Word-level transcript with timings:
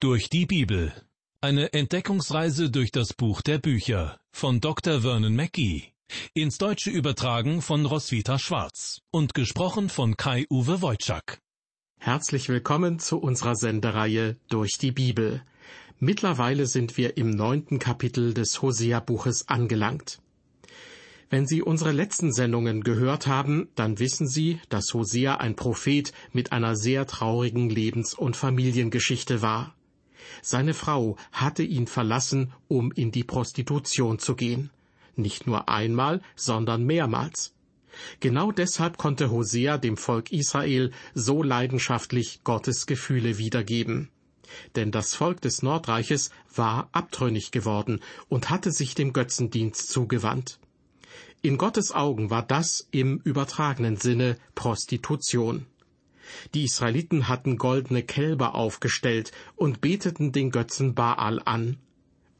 Durch 0.00 0.30
die 0.30 0.46
Bibel. 0.46 0.92
Eine 1.40 1.72
Entdeckungsreise 1.72 2.70
durch 2.70 2.92
das 2.92 3.14
Buch 3.14 3.42
der 3.42 3.58
Bücher 3.58 4.20
von 4.30 4.60
Dr. 4.60 5.00
Vernon 5.00 5.34
Mackey. 5.34 5.92
Ins 6.34 6.56
Deutsche 6.56 6.90
übertragen 6.90 7.62
von 7.62 7.84
Roswitha 7.84 8.38
Schwarz 8.38 9.00
und 9.10 9.34
gesprochen 9.34 9.88
von 9.88 10.16
Kai-Uwe 10.16 10.82
Wojczak. 10.82 11.40
Herzlich 11.98 12.48
willkommen 12.48 13.00
zu 13.00 13.18
unserer 13.18 13.56
Sendereihe 13.56 14.36
Durch 14.48 14.78
die 14.78 14.92
Bibel. 14.92 15.42
Mittlerweile 15.98 16.68
sind 16.68 16.96
wir 16.96 17.16
im 17.16 17.30
neunten 17.30 17.80
Kapitel 17.80 18.34
des 18.34 18.62
Hosea-Buches 18.62 19.48
angelangt. 19.48 20.20
Wenn 21.28 21.44
Sie 21.48 21.60
unsere 21.60 21.90
letzten 21.90 22.32
Sendungen 22.32 22.84
gehört 22.84 23.26
haben, 23.26 23.66
dann 23.74 23.98
wissen 23.98 24.28
Sie, 24.28 24.60
dass 24.68 24.94
Hosea 24.94 25.38
ein 25.38 25.56
Prophet 25.56 26.12
mit 26.32 26.52
einer 26.52 26.76
sehr 26.76 27.04
traurigen 27.08 27.68
Lebens- 27.68 28.14
und 28.14 28.36
Familiengeschichte 28.36 29.42
war. 29.42 29.74
Seine 30.42 30.74
Frau 30.74 31.16
hatte 31.32 31.62
ihn 31.62 31.86
verlassen, 31.86 32.52
um 32.68 32.92
in 32.92 33.12
die 33.12 33.24
Prostitution 33.24 34.18
zu 34.18 34.34
gehen. 34.34 34.70
Nicht 35.16 35.46
nur 35.46 35.68
einmal, 35.68 36.20
sondern 36.36 36.84
mehrmals. 36.84 37.54
Genau 38.20 38.52
deshalb 38.52 38.98
konnte 38.98 39.30
Hosea 39.30 39.78
dem 39.78 39.96
Volk 39.96 40.30
Israel 40.30 40.92
so 41.14 41.42
leidenschaftlich 41.42 42.44
Gottes 42.44 42.86
Gefühle 42.86 43.38
wiedergeben. 43.38 44.10
Denn 44.76 44.90
das 44.90 45.14
Volk 45.14 45.40
des 45.40 45.62
Nordreiches 45.62 46.30
war 46.54 46.88
abtrünnig 46.92 47.50
geworden 47.50 48.00
und 48.28 48.50
hatte 48.50 48.72
sich 48.72 48.94
dem 48.94 49.12
Götzendienst 49.12 49.90
zugewandt. 49.90 50.58
In 51.42 51.58
Gottes 51.58 51.92
Augen 51.92 52.30
war 52.30 52.42
das 52.42 52.88
im 52.90 53.18
übertragenen 53.18 53.96
Sinne 53.96 54.36
Prostitution. 54.54 55.66
Die 56.54 56.64
Israeliten 56.64 57.28
hatten 57.28 57.56
goldene 57.56 58.02
Kälber 58.02 58.54
aufgestellt 58.54 59.32
und 59.56 59.80
beteten 59.80 60.32
den 60.32 60.50
Götzen 60.50 60.94
Baal 60.94 61.40
an. 61.44 61.78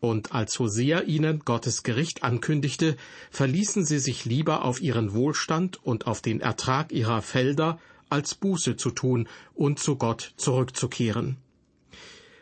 Und 0.00 0.32
als 0.32 0.58
Hosea 0.58 1.02
ihnen 1.02 1.40
Gottes 1.40 1.82
Gericht 1.82 2.22
ankündigte, 2.22 2.96
verließen 3.30 3.84
sie 3.84 3.98
sich 3.98 4.24
lieber 4.24 4.64
auf 4.64 4.80
ihren 4.80 5.12
Wohlstand 5.12 5.84
und 5.84 6.06
auf 6.06 6.22
den 6.22 6.40
Ertrag 6.40 6.92
ihrer 6.92 7.22
Felder, 7.22 7.78
als 8.08 8.34
Buße 8.34 8.76
zu 8.76 8.90
tun 8.90 9.28
und 9.54 9.78
zu 9.78 9.96
Gott 9.96 10.32
zurückzukehren. 10.36 11.36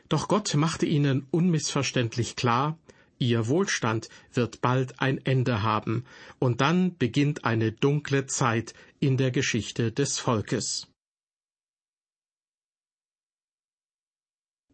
Doch 0.09 0.29
Gott 0.29 0.55
machte 0.55 0.87
ihnen 0.87 1.27
unmissverständlich 1.31 2.37
klar, 2.37 2.79
Ihr 3.19 3.49
Wohlstand 3.49 4.11
wird 4.35 4.61
bald 4.61 5.01
ein 5.01 5.25
Ende 5.25 5.63
haben, 5.63 6.05
und 6.39 6.61
dann 6.61 6.97
beginnt 6.99 7.45
eine 7.47 7.73
dunkle 7.73 8.27
Zeit 8.27 8.75
in 9.01 9.17
der 9.17 9.31
Geschichte 9.31 9.91
des 9.91 10.19
Volkes. 10.19 10.89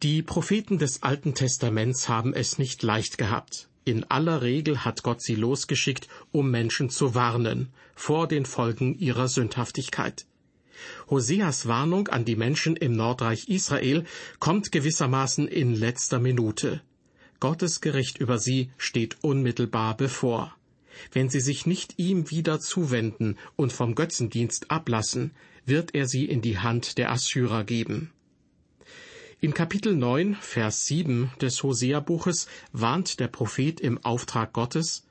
Die 0.03 0.21
Propheten 0.21 0.79
des 0.79 1.01
Alten 1.01 1.33
Testaments 1.33 2.09
haben 2.09 2.33
es 2.33 2.57
nicht 2.57 2.83
leicht 2.83 3.17
gehabt. 3.17 3.69
In 3.85 4.03
aller 4.03 4.41
Regel 4.41 4.83
hat 4.83 5.01
Gott 5.01 5.21
sie 5.21 5.35
losgeschickt, 5.35 6.09
um 6.33 6.51
Menschen 6.51 6.89
zu 6.89 7.15
warnen 7.15 7.69
vor 7.95 8.27
den 8.27 8.45
Folgen 8.45 8.99
ihrer 8.99 9.29
Sündhaftigkeit. 9.29 10.25
Hoseas 11.09 11.69
Warnung 11.69 12.09
an 12.09 12.25
die 12.25 12.35
Menschen 12.35 12.75
im 12.75 12.91
Nordreich 12.91 13.47
Israel 13.47 14.03
kommt 14.39 14.73
gewissermaßen 14.73 15.47
in 15.47 15.73
letzter 15.73 16.19
Minute. 16.19 16.81
Gottes 17.39 17.79
Gericht 17.79 18.17
über 18.17 18.39
sie 18.39 18.71
steht 18.77 19.15
unmittelbar 19.21 19.95
bevor. 19.95 20.53
Wenn 21.13 21.29
sie 21.29 21.39
sich 21.39 21.65
nicht 21.65 21.93
ihm 21.97 22.29
wieder 22.29 22.59
zuwenden 22.59 23.37
und 23.55 23.71
vom 23.71 23.95
Götzendienst 23.95 24.69
ablassen, 24.69 25.31
wird 25.65 25.95
er 25.95 26.07
sie 26.07 26.25
in 26.25 26.41
die 26.41 26.59
Hand 26.59 26.97
der 26.97 27.09
Assyrer 27.09 27.63
geben. 27.63 28.11
In 29.43 29.53
Kapitel 29.53 29.93
9, 29.93 30.35
Vers 30.35 30.85
7 30.85 31.29
des 31.41 31.63
Hosea-Buches 31.63 32.47
warnt 32.71 33.19
der 33.19 33.27
Prophet 33.27 33.81
im 33.81 33.97
Auftrag 34.05 34.53
Gottes, 34.53 35.05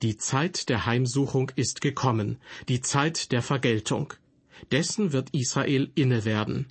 die 0.00 0.16
Zeit 0.16 0.70
der 0.70 0.86
Heimsuchung 0.86 1.52
ist 1.56 1.82
gekommen, 1.82 2.38
die 2.70 2.80
Zeit 2.80 3.32
der 3.32 3.42
Vergeltung. 3.42 4.14
Dessen 4.72 5.12
wird 5.12 5.28
Israel 5.34 5.90
inne 5.94 6.24
werden. 6.24 6.68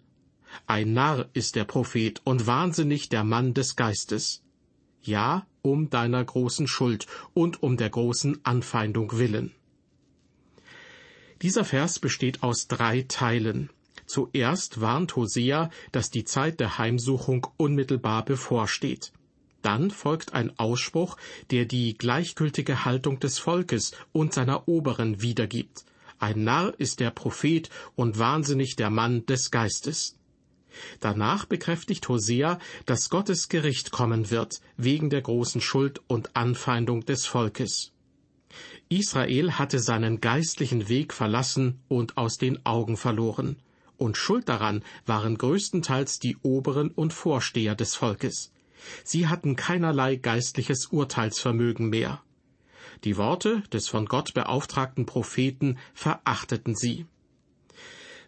Ein 0.65 0.93
Narr 0.93 1.29
ist 1.33 1.55
der 1.55 1.65
Prophet 1.65 2.21
und 2.23 2.47
wahnsinnig 2.47 3.07
der 3.07 3.23
Mann 3.23 3.53
des 3.53 3.75
Geistes 3.75 4.41
ja 5.03 5.45
um 5.61 5.91
deiner 5.91 6.25
großen 6.25 6.67
Schuld 6.67 7.05
und 7.35 7.61
um 7.61 7.77
der 7.77 7.91
großen 7.91 8.43
Anfeindung 8.43 9.19
willen. 9.19 9.51
Dieser 11.43 11.65
Vers 11.65 11.99
besteht 11.99 12.41
aus 12.41 12.67
drei 12.67 13.03
Teilen. 13.07 13.69
Zuerst 14.05 14.81
warnt 14.81 15.15
Hosea, 15.15 15.69
dass 15.91 16.11
die 16.11 16.25
Zeit 16.25 16.59
der 16.59 16.77
Heimsuchung 16.77 17.47
unmittelbar 17.57 18.23
bevorsteht. 18.23 19.11
Dann 19.61 19.89
folgt 19.89 20.33
ein 20.33 20.57
Ausspruch, 20.59 21.17
der 21.49 21.65
die 21.65 21.97
gleichgültige 21.97 22.85
Haltung 22.85 23.19
des 23.19 23.39
Volkes 23.39 23.93
und 24.11 24.33
seiner 24.33 24.67
Oberen 24.67 25.23
wiedergibt. 25.23 25.85
Ein 26.19 26.43
Narr 26.43 26.73
ist 26.77 26.99
der 26.99 27.09
Prophet 27.09 27.69
und 27.95 28.19
wahnsinnig 28.19 28.75
der 28.75 28.89
Mann 28.89 29.25
des 29.25 29.49
Geistes. 29.49 30.17
Danach 30.99 31.45
bekräftigt 31.45 32.07
Hosea, 32.07 32.59
dass 32.85 33.09
Gottes 33.09 33.49
Gericht 33.49 33.91
kommen 33.91 34.29
wird 34.29 34.61
wegen 34.77 35.09
der 35.09 35.21
großen 35.21 35.61
Schuld 35.61 36.01
und 36.07 36.35
Anfeindung 36.35 37.05
des 37.05 37.25
Volkes. 37.25 37.91
Israel 38.87 39.53
hatte 39.53 39.79
seinen 39.79 40.21
geistlichen 40.21 40.89
Weg 40.89 41.13
verlassen 41.13 41.79
und 41.87 42.17
aus 42.17 42.37
den 42.37 42.65
Augen 42.65 42.97
verloren, 42.97 43.57
und 43.97 44.17
schuld 44.17 44.49
daran 44.49 44.83
waren 45.05 45.37
größtenteils 45.37 46.19
die 46.19 46.37
Oberen 46.41 46.89
und 46.89 47.13
Vorsteher 47.13 47.75
des 47.75 47.95
Volkes. 47.95 48.51
Sie 49.03 49.27
hatten 49.27 49.55
keinerlei 49.55 50.15
geistliches 50.15 50.87
Urteilsvermögen 50.87 51.89
mehr. 51.89 52.21
Die 53.03 53.17
Worte 53.17 53.63
des 53.73 53.87
von 53.87 54.05
Gott 54.05 54.33
beauftragten 54.33 55.05
Propheten 55.05 55.77
verachteten 55.93 56.75
sie. 56.75 57.05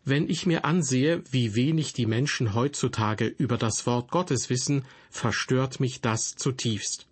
Wenn 0.04 0.30
ich 0.30 0.46
mir 0.46 0.64
ansehe, 0.64 1.24
wie 1.32 1.56
wenig 1.56 1.94
die 1.94 2.06
Menschen 2.06 2.54
heutzutage 2.54 3.28
über 3.28 3.58
das 3.58 3.86
Wort 3.86 4.10
Gottes 4.12 4.50
wissen, 4.50 4.86
verstört 5.10 5.80
mich 5.80 6.02
das 6.02 6.36
zutiefst. 6.36 7.08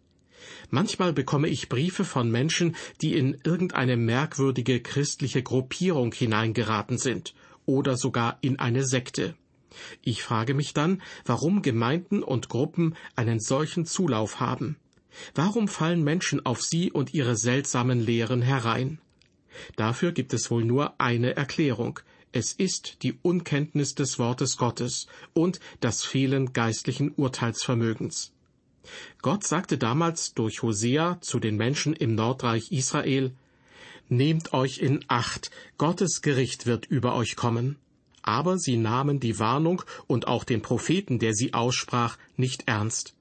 Manchmal 0.70 1.12
bekomme 1.12 1.48
ich 1.48 1.70
Briefe 1.70 2.06
von 2.06 2.32
Menschen, 2.32 2.76
die 3.02 3.16
in 3.16 3.38
irgendeine 3.44 3.98
merkwürdige 3.98 4.80
christliche 4.80 5.44
Gruppierung 5.44 6.14
hineingeraten 6.14 6.98
sind 6.98 7.34
oder 7.66 7.98
sogar 7.98 8.38
in 8.42 8.60
eine 8.60 8.86
Sekte. 8.86 9.36
Ich 10.02 10.24
frage 10.24 10.54
mich 10.54 10.74
dann, 10.74 11.02
warum 11.26 11.62
Gemeinden 11.62 12.24
und 12.24 12.50
Gruppen 12.50 12.96
einen 13.16 13.40
solchen 13.40 13.86
Zulauf 13.86 14.40
haben. 14.40 14.78
Warum 15.34 15.68
fallen 15.68 16.04
Menschen 16.04 16.46
auf 16.46 16.62
sie 16.62 16.92
und 16.92 17.14
ihre 17.14 17.36
seltsamen 17.36 18.00
Lehren 18.00 18.42
herein? 18.42 19.00
Dafür 19.76 20.12
gibt 20.12 20.34
es 20.34 20.52
wohl 20.52 20.66
nur 20.66 21.00
eine 21.00 21.36
Erklärung, 21.36 22.00
es 22.38 22.52
ist 22.52 23.02
die 23.04 23.18
Unkenntnis 23.22 23.96
des 23.96 24.20
Wortes 24.20 24.58
Gottes 24.58 25.08
und 25.34 25.62
das 25.80 26.04
Fehlen 26.04 26.52
geistlichen 26.52 27.14
Urteilsvermögens. 27.16 28.34
Gott 29.22 29.48
sagte 29.48 29.78
damals 29.78 30.34
durch 30.34 30.62
Hosea 30.62 31.18
zu 31.22 31.40
den 31.40 31.56
Menschen 31.56 31.94
im 31.94 32.14
Nordreich 32.14 32.74
Israel, 32.74 33.34
Nehmt 34.10 34.54
euch 34.54 34.78
in 34.78 35.04
Acht, 35.08 35.50
Gottes 35.78 36.22
Gericht 36.22 36.66
wird 36.66 36.86
über 36.86 37.16
euch 37.16 37.36
kommen. 37.36 37.78
Aber 38.22 38.58
sie 38.58 38.78
nahmen 38.78 39.20
die 39.20 39.40
Warnung 39.40 39.84
und 40.08 40.28
auch 40.28 40.44
den 40.44 40.62
Propheten, 40.62 41.20
der 41.20 41.34
sie 41.34 41.54
aussprach, 41.54 42.18
nicht 42.38 42.68
ernst. 42.68 43.16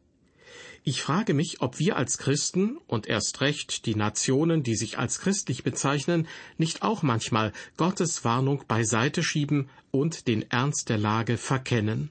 Ich 0.87 1.00
frage 1.00 1.33
mich, 1.33 1.62
ob 1.62 1.78
wir 1.78 1.97
als 1.97 2.19
Christen 2.19 2.77
und 2.87 3.06
erst 3.06 3.41
recht 3.41 3.87
die 3.87 3.95
Nationen, 3.95 4.62
die 4.62 4.77
sich 4.77 4.99
als 4.99 5.19
christlich 5.19 5.65
bezeichnen, 5.65 6.28
nicht 6.59 6.83
auch 6.83 7.03
manchmal 7.03 7.55
Gottes 7.78 8.22
Warnung 8.22 8.65
beiseite 8.69 9.22
schieben 9.22 9.71
und 9.91 10.28
den 10.28 10.51
Ernst 10.51 10.91
der 10.91 10.99
Lage 10.99 11.39
verkennen. 11.39 12.11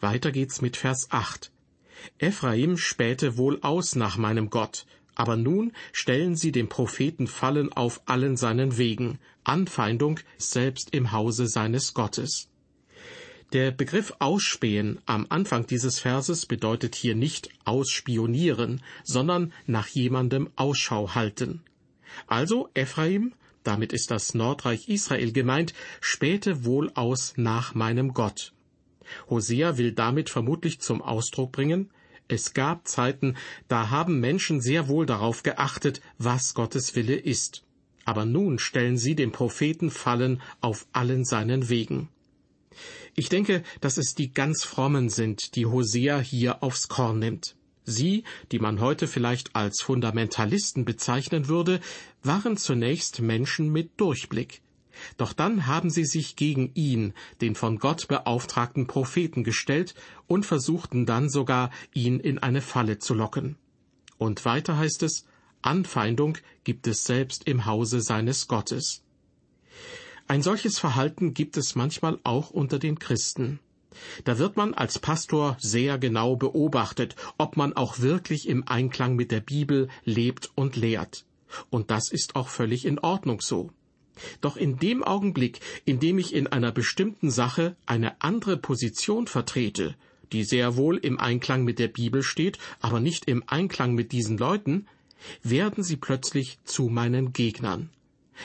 Weiter 0.00 0.32
geht's 0.32 0.62
mit 0.62 0.78
Vers 0.78 1.08
8. 1.10 1.52
Ephraim 2.18 2.78
spähte 2.78 3.36
wohl 3.36 3.58
aus 3.60 3.94
nach 3.94 4.16
meinem 4.16 4.48
Gott, 4.48 4.86
aber 5.14 5.36
nun 5.36 5.72
stellen 5.92 6.36
sie 6.36 6.52
dem 6.52 6.68
Propheten 6.68 7.26
Fallen 7.26 7.72
auf 7.72 8.02
allen 8.06 8.36
seinen 8.36 8.78
Wegen, 8.78 9.18
Anfeindung 9.44 10.20
selbst 10.38 10.94
im 10.94 11.12
Hause 11.12 11.46
seines 11.46 11.94
Gottes. 11.94 12.48
Der 13.52 13.72
Begriff 13.72 14.12
Ausspähen 14.20 15.00
am 15.06 15.26
Anfang 15.28 15.66
dieses 15.66 15.98
Verses 15.98 16.46
bedeutet 16.46 16.94
hier 16.94 17.16
nicht 17.16 17.48
ausspionieren, 17.64 18.80
sondern 19.02 19.52
nach 19.66 19.88
jemandem 19.88 20.50
Ausschau 20.54 21.16
halten. 21.16 21.62
Also 22.28 22.68
Ephraim, 22.74 23.34
damit 23.64 23.92
ist 23.92 24.12
das 24.12 24.34
Nordreich 24.34 24.88
Israel 24.88 25.32
gemeint, 25.32 25.74
spähte 26.00 26.64
wohl 26.64 26.92
aus 26.94 27.34
nach 27.36 27.74
meinem 27.74 28.14
Gott. 28.14 28.52
Hosea 29.28 29.76
will 29.76 29.92
damit 29.92 30.30
vermutlich 30.30 30.80
zum 30.80 31.02
Ausdruck 31.02 31.50
bringen, 31.50 31.90
es 32.30 32.54
gab 32.54 32.86
Zeiten, 32.86 33.36
da 33.68 33.90
haben 33.90 34.20
Menschen 34.20 34.60
sehr 34.60 34.88
wohl 34.88 35.06
darauf 35.06 35.42
geachtet, 35.42 36.00
was 36.18 36.54
Gottes 36.54 36.94
Wille 36.94 37.16
ist. 37.16 37.64
Aber 38.04 38.24
nun 38.24 38.58
stellen 38.58 38.96
sie 38.96 39.14
dem 39.14 39.32
Propheten 39.32 39.90
Fallen 39.90 40.40
auf 40.60 40.86
allen 40.92 41.24
seinen 41.24 41.68
Wegen. 41.68 42.08
Ich 43.14 43.28
denke, 43.28 43.62
dass 43.80 43.96
es 43.98 44.14
die 44.14 44.32
ganz 44.32 44.64
Frommen 44.64 45.08
sind, 45.08 45.56
die 45.56 45.66
Hosea 45.66 46.20
hier 46.20 46.62
aufs 46.62 46.88
Korn 46.88 47.18
nimmt. 47.18 47.56
Sie, 47.84 48.24
die 48.52 48.58
man 48.58 48.80
heute 48.80 49.08
vielleicht 49.08 49.56
als 49.56 49.82
Fundamentalisten 49.82 50.84
bezeichnen 50.84 51.48
würde, 51.48 51.80
waren 52.22 52.56
zunächst 52.56 53.20
Menschen 53.20 53.70
mit 53.70 54.00
Durchblick. 54.00 54.62
Doch 55.16 55.32
dann 55.32 55.66
haben 55.66 55.90
sie 55.90 56.04
sich 56.04 56.36
gegen 56.36 56.72
ihn, 56.74 57.14
den 57.40 57.54
von 57.54 57.78
Gott 57.78 58.08
beauftragten 58.08 58.86
Propheten, 58.86 59.44
gestellt 59.44 59.94
und 60.26 60.46
versuchten 60.46 61.06
dann 61.06 61.28
sogar, 61.28 61.70
ihn 61.94 62.20
in 62.20 62.38
eine 62.38 62.60
Falle 62.60 62.98
zu 62.98 63.14
locken. 63.14 63.56
Und 64.18 64.44
weiter 64.44 64.76
heißt 64.76 65.02
es, 65.02 65.24
Anfeindung 65.62 66.38
gibt 66.64 66.86
es 66.86 67.04
selbst 67.04 67.46
im 67.46 67.66
Hause 67.66 68.00
seines 68.00 68.48
Gottes. 68.48 69.02
Ein 70.26 70.42
solches 70.42 70.78
Verhalten 70.78 71.34
gibt 71.34 71.56
es 71.56 71.74
manchmal 71.74 72.18
auch 72.22 72.50
unter 72.50 72.78
den 72.78 72.98
Christen. 72.98 73.58
Da 74.24 74.38
wird 74.38 74.56
man 74.56 74.74
als 74.74 74.98
Pastor 74.98 75.56
sehr 75.58 75.98
genau 75.98 76.36
beobachtet, 76.36 77.16
ob 77.38 77.56
man 77.56 77.72
auch 77.72 77.98
wirklich 77.98 78.48
im 78.48 78.66
Einklang 78.66 79.16
mit 79.16 79.32
der 79.32 79.40
Bibel 79.40 79.88
lebt 80.04 80.50
und 80.54 80.76
lehrt. 80.76 81.24
Und 81.68 81.90
das 81.90 82.10
ist 82.10 82.36
auch 82.36 82.48
völlig 82.48 82.84
in 82.84 82.98
Ordnung 83.00 83.40
so. 83.40 83.70
Doch 84.40 84.56
in 84.56 84.78
dem 84.78 85.02
Augenblick, 85.02 85.60
in 85.84 86.00
dem 86.00 86.18
ich 86.18 86.34
in 86.34 86.46
einer 86.46 86.72
bestimmten 86.72 87.30
Sache 87.30 87.76
eine 87.86 88.20
andere 88.20 88.56
Position 88.56 89.26
vertrete, 89.26 89.94
die 90.32 90.44
sehr 90.44 90.76
wohl 90.76 90.96
im 90.96 91.18
Einklang 91.18 91.64
mit 91.64 91.78
der 91.78 91.88
Bibel 91.88 92.22
steht, 92.22 92.58
aber 92.80 93.00
nicht 93.00 93.26
im 93.26 93.42
Einklang 93.46 93.94
mit 93.94 94.12
diesen 94.12 94.38
Leuten, 94.38 94.86
werden 95.42 95.84
sie 95.84 95.96
plötzlich 95.96 96.58
zu 96.64 96.88
meinen 96.88 97.32
Gegnern. 97.32 97.90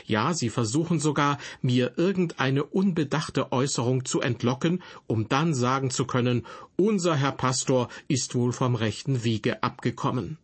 Ja, 0.06 0.34
sie 0.34 0.50
versuchen 0.50 1.00
sogar, 1.00 1.38
mir 1.62 1.94
irgendeine 1.98 2.64
unbedachte 2.64 3.52
Äußerung 3.52 4.04
zu 4.04 4.20
entlocken, 4.20 4.84
um 5.08 5.30
dann 5.30 5.54
sagen 5.54 5.90
zu 5.90 6.06
können, 6.06 6.46
unser 6.76 7.16
Herr 7.16 7.32
Pastor 7.32 7.88
ist 8.08 8.36
wohl 8.36 8.52
vom 8.52 8.76
rechten 8.76 9.24
Wege 9.24 9.64
abgekommen. 9.64 10.38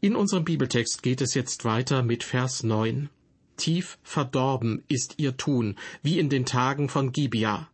In 0.00 0.14
unserem 0.14 0.44
Bibeltext 0.44 1.02
geht 1.02 1.20
es 1.20 1.34
jetzt 1.34 1.64
weiter 1.64 2.04
mit 2.04 2.22
Vers 2.22 2.62
9. 2.62 3.10
Tief 3.58 3.98
verdorben 4.02 4.82
ist 4.88 5.16
ihr 5.18 5.36
Tun, 5.36 5.76
wie 6.02 6.18
in 6.18 6.30
den 6.30 6.46
Tagen 6.46 6.88
von 6.88 7.12
Gibea. 7.12 7.68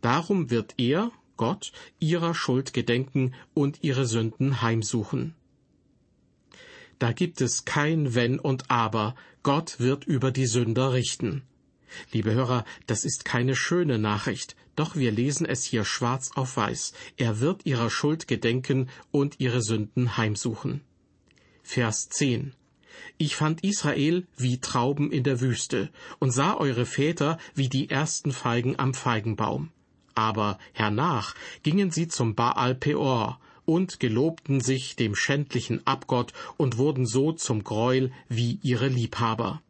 Darum 0.00 0.50
wird 0.50 0.74
er, 0.76 1.10
Gott, 1.36 1.72
ihrer 1.98 2.34
Schuld 2.34 2.72
gedenken 2.72 3.34
und 3.52 3.82
ihre 3.82 4.06
Sünden 4.06 4.62
heimsuchen. 4.62 5.34
Da 7.00 7.10
gibt 7.12 7.40
es 7.40 7.64
kein 7.64 8.14
Wenn 8.14 8.38
und 8.38 8.70
Aber. 8.70 9.16
Gott 9.42 9.80
wird 9.80 10.04
über 10.04 10.30
die 10.30 10.46
Sünder 10.46 10.92
richten. 10.92 11.42
Liebe 12.12 12.32
Hörer, 12.32 12.64
das 12.86 13.04
ist 13.04 13.24
keine 13.24 13.56
schöne 13.56 13.98
Nachricht, 13.98 14.54
doch 14.76 14.94
wir 14.94 15.10
lesen 15.10 15.44
es 15.44 15.64
hier 15.64 15.84
schwarz 15.84 16.30
auf 16.36 16.56
weiß. 16.56 16.92
Er 17.16 17.40
wird 17.40 17.66
ihrer 17.66 17.90
Schuld 17.90 18.28
gedenken 18.28 18.88
und 19.10 19.40
ihre 19.40 19.62
Sünden 19.62 20.16
heimsuchen. 20.16 20.82
Vers 21.64 22.08
10 22.08 22.54
Ich 23.18 23.36
fand 23.36 23.64
Israel 23.64 24.26
wie 24.36 24.58
Trauben 24.58 25.10
in 25.10 25.24
der 25.24 25.40
Wüste 25.40 25.90
und 26.18 26.30
sah 26.30 26.56
eure 26.56 26.86
Väter 26.86 27.38
wie 27.54 27.68
die 27.68 27.90
ersten 27.90 28.32
Feigen 28.32 28.78
am 28.78 28.94
Feigenbaum. 28.94 29.70
Aber 30.14 30.58
hernach 30.72 31.34
gingen 31.62 31.90
sie 31.90 32.08
zum 32.08 32.34
Baal 32.34 32.74
Peor 32.74 33.40
und 33.64 34.00
gelobten 34.00 34.60
sich 34.60 34.96
dem 34.96 35.14
schändlichen 35.14 35.86
Abgott 35.86 36.32
und 36.56 36.78
wurden 36.78 37.06
so 37.06 37.32
zum 37.32 37.64
Greuel 37.64 38.12
wie 38.28 38.58
ihre 38.62 38.88
Liebhaber. 38.88 39.62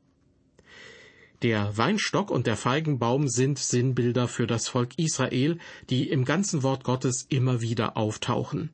Der 1.43 1.77
Weinstock 1.77 2.31
und 2.31 2.47
der 2.47 2.57
Feigenbaum 2.57 3.29
sind 3.29 3.59
Sinnbilder 3.59 4.29
für 4.29 4.47
das 4.47 4.69
Volk 4.69 4.97
Israel, 4.97 5.59
die 5.91 6.09
im 6.09 6.25
ganzen 6.25 6.63
Wort 6.63 6.85
Gottes 6.85 7.27
immer 7.29 7.61
wieder 7.61 7.97
auftauchen. 7.97 8.71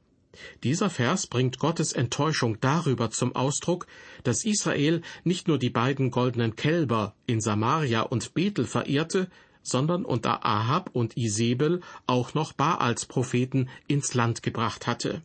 Dieser 0.63 0.91
Vers 0.91 1.27
bringt 1.27 1.59
Gottes 1.59 1.93
Enttäuschung 1.93 2.61
darüber 2.61 3.11
zum 3.11 3.35
Ausdruck, 3.35 3.87
dass 4.25 4.45
Israel 4.45 5.03
nicht 5.25 5.49
nur 5.49 5.59
die 5.59 5.71
beiden 5.71 6.11
goldenen 6.11 6.55
Kälber 6.55 7.15
in 7.27 7.41
Samaria 7.41 8.03
und 8.03 8.35
Bethel 8.35 8.67
verehrte, 8.67 9.31
sondern 9.63 10.05
unter 10.05 10.45
Ahab 10.45 10.91
und 10.93 11.17
Isabel 11.17 11.81
auch 12.07 12.35
noch 12.35 12.53
Baals 12.53 13.07
Propheten 13.07 13.69
ins 13.87 14.15
Land 14.15 14.43
gebracht 14.43 14.87
hatte. 14.87 15.23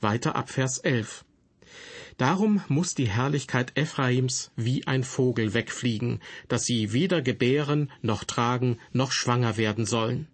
Weiter 0.00 0.36
ab 0.36 0.50
Vers 0.50 0.78
11. 0.78 1.24
Darum 2.16 2.62
muss 2.66 2.94
die 2.94 3.08
Herrlichkeit 3.08 3.72
Ephraims 3.76 4.50
wie 4.56 4.86
ein 4.88 5.04
Vogel 5.04 5.54
wegfliegen, 5.54 6.20
dass 6.48 6.64
sie 6.64 6.92
weder 6.92 7.22
gebären, 7.22 7.92
noch 8.02 8.24
tragen, 8.24 8.78
noch 8.92 9.12
schwanger 9.12 9.56
werden 9.56 9.86
sollen. 9.86 10.26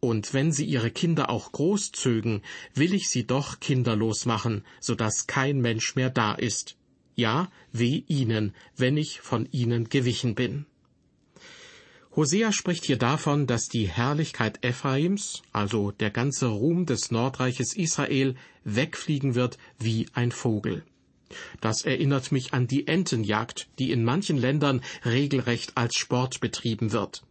Und 0.00 0.34
wenn 0.34 0.52
sie 0.52 0.64
ihre 0.64 0.90
Kinder 0.90 1.30
auch 1.30 1.52
großzögen, 1.52 2.42
will 2.74 2.94
ich 2.94 3.08
sie 3.08 3.26
doch 3.26 3.60
kinderlos 3.60 4.26
machen, 4.26 4.64
so 4.80 4.94
dass 4.94 5.26
kein 5.26 5.60
Mensch 5.60 5.96
mehr 5.96 6.10
da 6.10 6.34
ist. 6.34 6.76
Ja, 7.14 7.50
weh 7.72 8.04
ihnen, 8.08 8.54
wenn 8.76 8.96
ich 8.96 9.20
von 9.20 9.48
ihnen 9.50 9.88
gewichen 9.88 10.34
bin. 10.34 10.66
Hosea 12.16 12.50
spricht 12.50 12.86
hier 12.86 12.96
davon, 12.96 13.46
dass 13.46 13.68
die 13.68 13.88
Herrlichkeit 13.88 14.64
Ephraims, 14.64 15.42
also 15.52 15.90
der 15.90 16.10
ganze 16.10 16.46
Ruhm 16.46 16.86
des 16.86 17.10
Nordreiches 17.10 17.76
Israel, 17.76 18.36
wegfliegen 18.64 19.34
wird 19.34 19.58
wie 19.78 20.06
ein 20.14 20.32
Vogel. 20.32 20.82
Das 21.60 21.82
erinnert 21.82 22.32
mich 22.32 22.54
an 22.54 22.66
die 22.66 22.86
Entenjagd, 22.86 23.68
die 23.78 23.90
in 23.90 24.02
manchen 24.02 24.38
Ländern 24.38 24.80
regelrecht 25.04 25.76
als 25.76 25.96
Sport 25.96 26.40
betrieben 26.40 26.92
wird. 26.92 27.22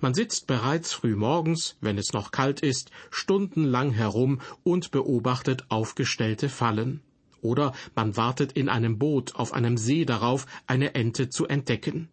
Man 0.00 0.14
sitzt 0.14 0.46
bereits 0.46 0.92
früh 0.92 1.16
morgens, 1.16 1.76
wenn 1.80 1.98
es 1.98 2.12
noch 2.12 2.30
kalt 2.30 2.60
ist, 2.60 2.90
stundenlang 3.10 3.90
herum 3.92 4.40
und 4.62 4.90
beobachtet 4.90 5.64
aufgestellte 5.68 6.48
Fallen. 6.48 7.00
Oder 7.42 7.74
man 7.94 8.16
wartet 8.16 8.52
in 8.52 8.68
einem 8.68 8.98
Boot 8.98 9.34
auf 9.34 9.52
einem 9.52 9.76
See 9.76 10.04
darauf, 10.04 10.46
eine 10.66 10.94
Ente 10.94 11.28
zu 11.28 11.46
entdecken. 11.46 12.08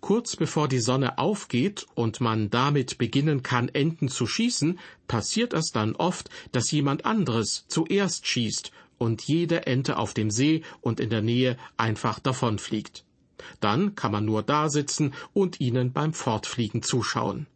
Kurz 0.00 0.36
bevor 0.36 0.68
die 0.68 0.80
Sonne 0.80 1.18
aufgeht 1.18 1.86
und 1.94 2.20
man 2.20 2.50
damit 2.50 2.98
beginnen 2.98 3.42
kann, 3.42 3.68
Enten 3.68 4.08
zu 4.08 4.26
schießen, 4.26 4.78
passiert 5.06 5.52
es 5.54 5.70
dann 5.72 5.94
oft, 5.96 6.28
dass 6.52 6.70
jemand 6.70 7.04
anderes 7.04 7.64
zuerst 7.68 8.26
schießt 8.26 8.72
und 8.98 9.22
jede 9.22 9.66
Ente 9.66 9.96
auf 9.96 10.14
dem 10.14 10.30
See 10.30 10.62
und 10.80 11.00
in 11.00 11.10
der 11.10 11.22
Nähe 11.22 11.56
einfach 11.76 12.18
davonfliegt. 12.18 13.04
Dann 13.60 13.94
kann 13.94 14.12
man 14.12 14.24
nur 14.24 14.42
da 14.42 14.68
sitzen 14.68 15.14
und 15.32 15.60
ihnen 15.60 15.92
beim 15.92 16.12
Fortfliegen 16.12 16.82
zuschauen. 16.82 17.46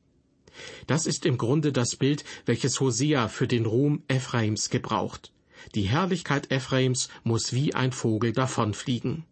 Das 0.86 1.06
ist 1.06 1.24
im 1.24 1.38
Grunde 1.38 1.72
das 1.72 1.96
Bild, 1.96 2.24
welches 2.46 2.80
Hosea 2.80 3.28
für 3.28 3.48
den 3.48 3.66
Ruhm 3.66 4.02
Ephraims 4.08 4.70
gebraucht. 4.70 5.32
Die 5.74 5.82
Herrlichkeit 5.82 6.50
Ephraims 6.50 7.08
muss 7.24 7.52
wie 7.52 7.74
ein 7.74 7.92
Vogel 7.92 8.32
davonfliegen. 8.32 9.24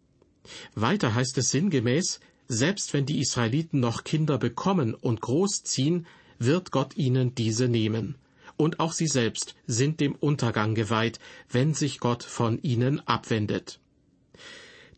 Weiter 0.75 1.13
heißt 1.13 1.37
es 1.37 1.51
sinngemäß, 1.51 2.19
selbst 2.47 2.93
wenn 2.93 3.05
die 3.05 3.19
Israeliten 3.19 3.79
noch 3.79 4.03
Kinder 4.03 4.37
bekommen 4.37 4.93
und 4.93 5.21
großziehen, 5.21 6.07
wird 6.39 6.71
Gott 6.71 6.97
ihnen 6.97 7.35
diese 7.35 7.67
nehmen. 7.67 8.15
Und 8.57 8.79
auch 8.79 8.93
sie 8.93 9.07
selbst 9.07 9.55
sind 9.67 9.99
dem 9.99 10.15
Untergang 10.15 10.75
geweiht, 10.75 11.19
wenn 11.49 11.73
sich 11.73 11.99
Gott 11.99 12.23
von 12.23 12.61
ihnen 12.61 12.99
abwendet. 13.07 13.80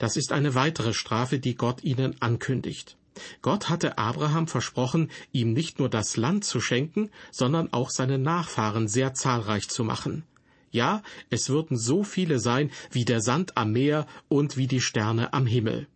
Das 0.04 0.18
ist 0.18 0.34
eine 0.34 0.54
weitere 0.54 0.94
Strafe, 0.94 1.40
die 1.40 1.56
Gott 1.56 1.86
ihnen 1.86 2.22
ankündigt. 2.22 2.98
Gott 3.42 3.70
hatte 3.70 3.98
Abraham 3.98 4.50
versprochen, 4.50 5.10
ihm 5.32 5.54
nicht 5.54 5.80
nur 5.80 5.88
das 5.88 6.18
Land 6.18 6.44
zu 6.44 6.60
schenken, 6.60 7.10
sondern 7.32 7.72
auch 7.72 7.90
seine 7.90 8.18
Nachfahren 8.18 8.90
sehr 8.90 9.14
zahlreich 9.14 9.70
zu 9.70 9.86
machen. 9.86 10.26
Ja, 10.72 11.04
es 11.30 11.48
würden 11.48 11.78
so 11.78 12.04
viele 12.04 12.40
sein 12.40 12.70
wie 12.92 13.06
der 13.06 13.22
Sand 13.22 13.56
am 13.56 13.72
Meer 13.72 14.06
und 14.28 14.58
wie 14.58 14.68
die 14.68 14.82
Sterne 14.82 15.32
am 15.32 15.46
Himmel. 15.46 15.88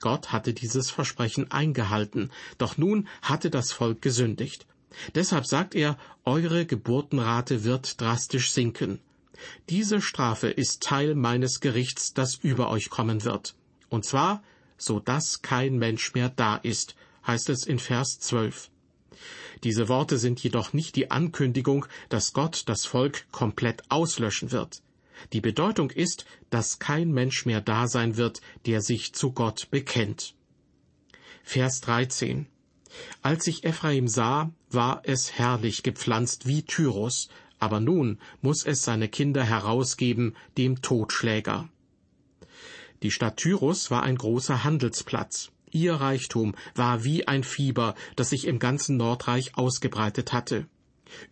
Gott 0.00 0.32
hatte 0.32 0.52
dieses 0.52 0.90
Versprechen 0.90 1.50
eingehalten, 1.50 2.30
doch 2.58 2.76
nun 2.76 3.08
hatte 3.22 3.48
das 3.48 3.72
Volk 3.72 4.02
gesündigt. 4.02 4.66
Deshalb 5.14 5.46
sagt 5.46 5.74
er, 5.74 5.96
eure 6.26 6.66
Geburtenrate 6.66 7.64
wird 7.64 7.98
drastisch 8.02 8.50
sinken. 8.52 9.00
Diese 9.68 10.00
Strafe 10.00 10.48
ist 10.48 10.82
Teil 10.82 11.14
meines 11.14 11.60
Gerichts, 11.60 12.14
das 12.14 12.36
über 12.36 12.70
euch 12.70 12.90
kommen 12.90 13.24
wird. 13.24 13.54
Und 13.88 14.04
zwar, 14.04 14.42
so 14.78 15.00
dass 15.00 15.42
kein 15.42 15.76
Mensch 15.78 16.14
mehr 16.14 16.28
da 16.28 16.56
ist, 16.56 16.94
heißt 17.26 17.48
es 17.50 17.66
in 17.66 17.78
Vers 17.78 18.18
12. 18.20 18.70
Diese 19.64 19.88
Worte 19.88 20.18
sind 20.18 20.42
jedoch 20.42 20.72
nicht 20.72 20.96
die 20.96 21.10
Ankündigung, 21.10 21.86
dass 22.08 22.32
Gott 22.32 22.64
das 22.66 22.84
Volk 22.84 23.30
komplett 23.32 23.82
auslöschen 23.90 24.52
wird. 24.52 24.82
Die 25.32 25.40
Bedeutung 25.40 25.90
ist, 25.90 26.26
dass 26.50 26.78
kein 26.78 27.10
Mensch 27.10 27.46
mehr 27.46 27.62
da 27.62 27.88
sein 27.88 28.16
wird, 28.16 28.42
der 28.66 28.82
sich 28.82 29.14
zu 29.14 29.32
Gott 29.32 29.68
bekennt. 29.70 30.34
Vers 31.42 31.80
13. 31.80 32.46
Als 33.22 33.46
ich 33.46 33.64
Ephraim 33.64 34.08
sah, 34.08 34.52
war 34.70 35.02
es 35.04 35.32
herrlich 35.32 35.82
gepflanzt 35.82 36.46
wie 36.46 36.62
Tyrus, 36.62 37.28
aber 37.58 37.80
nun 37.80 38.18
muss 38.42 38.64
es 38.64 38.82
seine 38.82 39.08
Kinder 39.08 39.44
herausgeben 39.44 40.34
dem 40.56 40.82
Totschläger. 40.82 41.68
Die 43.02 43.10
Stadt 43.10 43.36
Tyrus 43.36 43.90
war 43.90 44.02
ein 44.02 44.16
großer 44.16 44.64
Handelsplatz. 44.64 45.50
Ihr 45.70 45.94
Reichtum 45.94 46.54
war 46.74 47.04
wie 47.04 47.28
ein 47.28 47.44
Fieber, 47.44 47.94
das 48.16 48.30
sich 48.30 48.46
im 48.46 48.58
ganzen 48.58 48.96
Nordreich 48.96 49.56
ausgebreitet 49.56 50.32
hatte. 50.32 50.66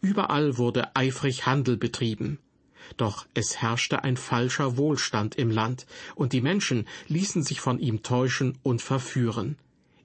Überall 0.01 0.59
wurde 0.59 0.95
eifrig 0.95 1.47
Handel 1.47 1.77
betrieben. 1.77 2.39
Doch 2.97 3.27
es 3.33 3.63
herrschte 3.63 4.05
ein 4.05 4.17
falscher 4.17 4.77
Wohlstand 4.77 5.37
im 5.37 5.51
Land, 5.51 5.87
und 6.15 6.33
die 6.33 6.43
Menschen 6.43 6.87
ließen 7.09 7.43
sich 7.43 7.61
von 7.61 7.79
ihm 7.79 8.03
täuschen 8.03 8.59
und 8.63 8.83
verführen. 8.83 9.57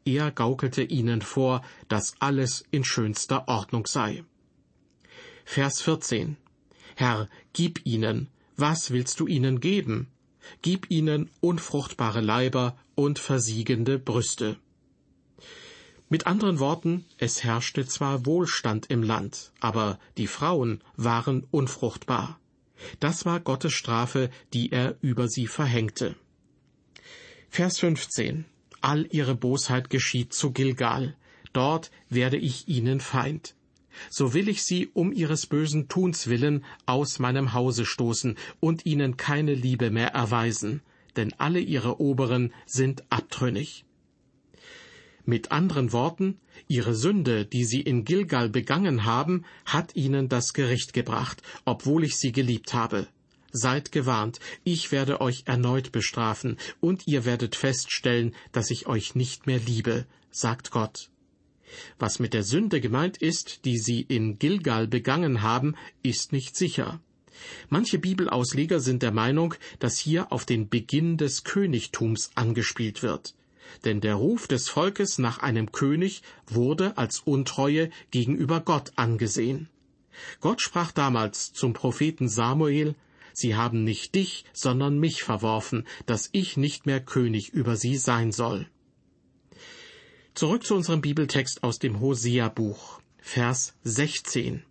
Er 0.05 0.31
gaukelte 0.31 0.81
ihnen 0.81 1.21
vor, 1.21 1.61
dass 1.87 2.15
alles 2.19 2.63
in 2.71 2.83
schönster 2.83 3.47
Ordnung 3.47 3.85
sei. 3.85 4.23
Vers 5.51 5.81
14 5.81 6.37
Herr, 6.95 7.27
gib 7.53 7.83
ihnen, 7.83 8.27
was 8.55 8.91
willst 8.91 9.19
du 9.19 9.25
ihnen 9.25 9.59
geben? 9.59 10.07
Gib 10.61 10.91
ihnen 10.91 11.31
unfruchtbare 11.41 12.21
Leiber 12.21 12.77
und 12.93 13.17
versiegende 13.17 13.97
Brüste. 13.97 14.57
Mit 16.07 16.27
anderen 16.27 16.59
Worten, 16.59 17.03
es 17.17 17.43
herrschte 17.43 17.87
zwar 17.87 18.27
Wohlstand 18.27 18.91
im 18.91 19.01
Land, 19.01 19.51
aber 19.59 19.97
die 20.17 20.27
Frauen 20.27 20.83
waren 20.97 21.47
unfruchtbar. 21.49 22.39
Das 22.99 23.25
war 23.25 23.39
Gottes 23.39 23.73
Strafe, 23.73 24.29
die 24.53 24.71
er 24.71 24.97
über 25.01 25.27
sie 25.27 25.47
verhängte. 25.47 26.15
Vers 27.49 27.79
15 27.79 28.45
All 28.81 29.07
ihre 29.09 29.33
Bosheit 29.33 29.89
geschieht 29.89 30.31
zu 30.31 30.51
Gilgal, 30.51 31.15
dort 31.53 31.89
werde 32.07 32.37
ich 32.37 32.67
ihnen 32.67 32.99
Feind. 32.99 33.55
So 34.09 34.33
will 34.33 34.49
ich 34.49 34.63
sie 34.63 34.87
um 34.93 35.11
ihres 35.11 35.45
bösen 35.47 35.87
Tuns 35.87 36.27
willen 36.27 36.63
aus 36.85 37.19
meinem 37.19 37.53
Hause 37.53 37.85
stoßen 37.85 38.35
und 38.59 38.85
ihnen 38.85 39.17
keine 39.17 39.53
Liebe 39.53 39.89
mehr 39.89 40.13
erweisen, 40.13 40.81
denn 41.15 41.33
alle 41.37 41.59
ihre 41.59 41.99
Oberen 41.99 42.53
sind 42.65 43.03
abtrünnig. 43.09 43.85
Mit 45.25 45.51
anderen 45.51 45.91
Worten, 45.91 46.39
ihre 46.67 46.95
Sünde, 46.95 47.45
die 47.45 47.63
sie 47.63 47.81
in 47.81 48.03
Gilgal 48.03 48.49
begangen 48.49 49.05
haben, 49.05 49.45
hat 49.65 49.95
ihnen 49.95 50.27
das 50.27 50.53
Gericht 50.53 50.93
gebracht, 50.93 51.43
obwohl 51.65 52.03
ich 52.03 52.17
sie 52.17 52.31
geliebt 52.31 52.73
habe. 52.73 53.07
Seid 53.51 53.91
gewarnt, 53.91 54.39
ich 54.63 54.91
werde 54.91 55.21
euch 55.21 55.43
erneut 55.45 55.91
bestrafen, 55.91 56.57
und 56.79 57.07
ihr 57.07 57.25
werdet 57.25 57.55
feststellen, 57.55 58.35
dass 58.51 58.71
ich 58.71 58.87
euch 58.87 59.13
nicht 59.13 59.47
mehr 59.47 59.59
liebe, 59.59 60.05
sagt 60.31 60.71
Gott. 60.71 61.09
Was 61.97 62.19
mit 62.19 62.33
der 62.33 62.43
Sünde 62.43 62.81
gemeint 62.81 63.17
ist, 63.17 63.65
die 63.65 63.77
sie 63.77 64.01
in 64.01 64.39
Gilgal 64.39 64.87
begangen 64.87 65.41
haben, 65.41 65.75
ist 66.03 66.31
nicht 66.31 66.55
sicher. 66.55 66.99
Manche 67.69 67.99
Bibelausleger 67.99 68.79
sind 68.79 69.01
der 69.01 69.11
Meinung, 69.11 69.55
dass 69.79 69.97
hier 69.97 70.31
auf 70.31 70.45
den 70.45 70.69
Beginn 70.69 71.17
des 71.17 71.43
Königtums 71.43 72.31
angespielt 72.35 73.01
wird 73.01 73.33
denn 73.85 74.01
der 74.01 74.15
Ruf 74.15 74.47
des 74.47 74.69
Volkes 74.69 75.17
nach 75.17 75.39
einem 75.39 75.71
König 75.71 76.21
wurde 76.47 76.97
als 76.97 77.19
Untreue 77.19 77.89
gegenüber 78.11 78.61
Gott 78.61 78.91
angesehen. 78.95 79.69
Gott 80.41 80.61
sprach 80.61 80.91
damals 80.91 81.53
zum 81.53 81.73
Propheten 81.73 82.27
Samuel 82.27 82.95
Sie 83.31 83.55
haben 83.55 83.85
nicht 83.85 84.15
dich, 84.15 84.43
sondern 84.51 84.99
mich 84.99 85.23
verworfen, 85.23 85.87
dass 86.05 86.27
ich 86.33 86.57
nicht 86.57 86.85
mehr 86.85 86.99
König 86.99 87.49
über 87.53 87.77
sie 87.77 87.95
sein 87.95 88.33
soll. 88.33 88.67
Zurück 90.39 90.65
zu 90.65 90.73
unserem 90.73 91.01
Bibeltext 91.01 91.63
aus 91.63 91.79
dem 91.79 91.99
Hosea-Buch, 91.99 93.01
Vers 93.17 93.75
16. 93.83 94.63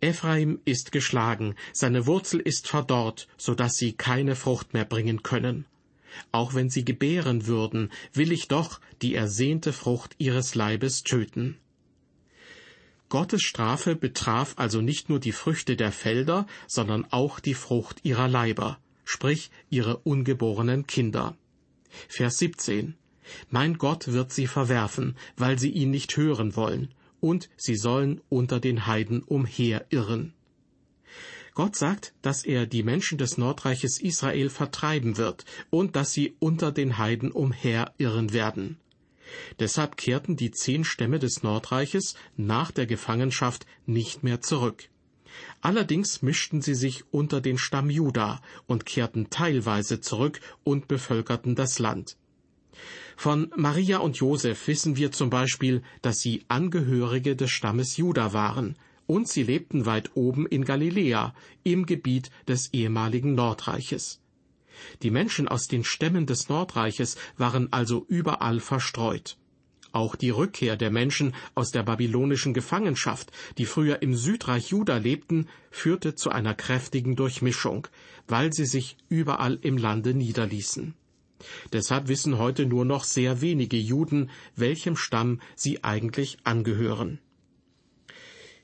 Ephraim 0.00 0.60
ist 0.64 0.92
geschlagen, 0.92 1.56
seine 1.72 2.06
Wurzel 2.06 2.38
ist 2.38 2.68
verdorrt, 2.68 3.26
so 3.36 3.56
dass 3.56 3.74
sie 3.74 3.94
keine 3.94 4.36
Frucht 4.36 4.72
mehr 4.72 4.84
bringen 4.84 5.24
können. 5.24 5.66
Auch 6.30 6.54
wenn 6.54 6.70
sie 6.70 6.84
gebären 6.84 7.48
würden, 7.48 7.90
will 8.12 8.30
ich 8.30 8.46
doch 8.46 8.80
die 9.02 9.16
ersehnte 9.16 9.72
Frucht 9.72 10.14
ihres 10.18 10.54
Leibes 10.54 11.02
töten. 11.02 11.56
Gottes 13.08 13.42
Strafe 13.42 13.96
betraf 13.96 14.54
also 14.58 14.80
nicht 14.80 15.08
nur 15.08 15.18
die 15.18 15.32
Früchte 15.32 15.74
der 15.74 15.90
Felder, 15.90 16.46
sondern 16.68 17.04
auch 17.10 17.40
die 17.40 17.54
Frucht 17.54 17.98
ihrer 18.04 18.28
Leiber, 18.28 18.78
sprich 19.04 19.50
ihre 19.70 19.96
ungeborenen 19.96 20.86
Kinder. 20.86 21.36
Vers 22.08 22.38
17 22.38 22.94
Mein 23.50 23.78
Gott 23.78 24.08
wird 24.08 24.32
sie 24.32 24.46
verwerfen, 24.46 25.16
weil 25.36 25.58
sie 25.58 25.70
ihn 25.70 25.90
nicht 25.90 26.16
hören 26.16 26.56
wollen, 26.56 26.94
und 27.20 27.48
sie 27.56 27.76
sollen 27.76 28.20
unter 28.28 28.60
den 28.60 28.86
Heiden 28.86 29.22
umherirren. 29.22 30.34
Gott 31.54 31.76
sagt, 31.76 32.14
dass 32.20 32.44
er 32.44 32.66
die 32.66 32.82
Menschen 32.82 33.16
des 33.16 33.38
Nordreiches 33.38 34.00
Israel 34.00 34.50
vertreiben 34.50 35.16
wird 35.16 35.44
und 35.70 35.94
dass 35.94 36.12
sie 36.12 36.34
unter 36.40 36.72
den 36.72 36.98
Heiden 36.98 37.30
umherirren 37.30 38.32
werden. 38.32 38.78
Deshalb 39.60 39.96
kehrten 39.96 40.36
die 40.36 40.50
zehn 40.50 40.84
Stämme 40.84 41.18
des 41.18 41.42
Nordreiches 41.42 42.14
nach 42.36 42.72
der 42.72 42.86
Gefangenschaft 42.86 43.66
nicht 43.86 44.22
mehr 44.22 44.40
zurück. 44.40 44.88
Allerdings 45.60 46.22
mischten 46.22 46.60
sie 46.60 46.74
sich 46.74 47.04
unter 47.10 47.40
den 47.40 47.58
Stamm 47.58 47.88
Juda 47.88 48.40
und 48.66 48.84
kehrten 48.84 49.30
teilweise 49.30 50.00
zurück 50.00 50.40
und 50.62 50.88
bevölkerten 50.88 51.54
das 51.54 51.78
Land. 51.78 52.16
Von 53.16 53.50
Maria 53.56 53.98
und 53.98 54.16
Josef 54.16 54.66
wissen 54.66 54.96
wir 54.96 55.12
zum 55.12 55.30
Beispiel, 55.30 55.82
dass 56.02 56.18
sie 56.18 56.44
Angehörige 56.48 57.36
des 57.36 57.50
Stammes 57.50 57.96
Juda 57.96 58.32
waren, 58.32 58.76
und 59.06 59.28
sie 59.28 59.42
lebten 59.42 59.86
weit 59.86 60.10
oben 60.14 60.46
in 60.46 60.64
Galiläa, 60.64 61.34
im 61.62 61.86
Gebiet 61.86 62.30
des 62.48 62.72
ehemaligen 62.72 63.34
Nordreiches. 63.34 64.20
Die 65.02 65.10
Menschen 65.10 65.48
aus 65.48 65.68
den 65.68 65.84
Stämmen 65.84 66.26
des 66.26 66.48
Nordreiches 66.48 67.16
waren 67.36 67.72
also 67.72 68.04
überall 68.08 68.60
verstreut. 68.60 69.36
Auch 69.92 70.16
die 70.16 70.30
Rückkehr 70.30 70.76
der 70.76 70.90
Menschen 70.90 71.34
aus 71.54 71.70
der 71.70 71.84
babylonischen 71.84 72.52
Gefangenschaft, 72.52 73.30
die 73.58 73.64
früher 73.64 74.02
im 74.02 74.16
Südreich 74.16 74.70
Juda 74.70 74.96
lebten, 74.96 75.48
führte 75.70 76.16
zu 76.16 76.30
einer 76.30 76.54
kräftigen 76.54 77.14
Durchmischung, 77.14 77.86
weil 78.26 78.52
sie 78.52 78.66
sich 78.66 78.96
überall 79.08 79.56
im 79.62 79.76
Lande 79.76 80.12
niederließen. 80.12 80.94
Deshalb 81.72 82.08
wissen 82.08 82.38
heute 82.38 82.66
nur 82.66 82.84
noch 82.84 83.04
sehr 83.04 83.40
wenige 83.40 83.76
Juden, 83.76 84.30
welchem 84.56 84.96
Stamm 84.96 85.40
sie 85.56 85.84
eigentlich 85.84 86.38
angehören. 86.44 87.18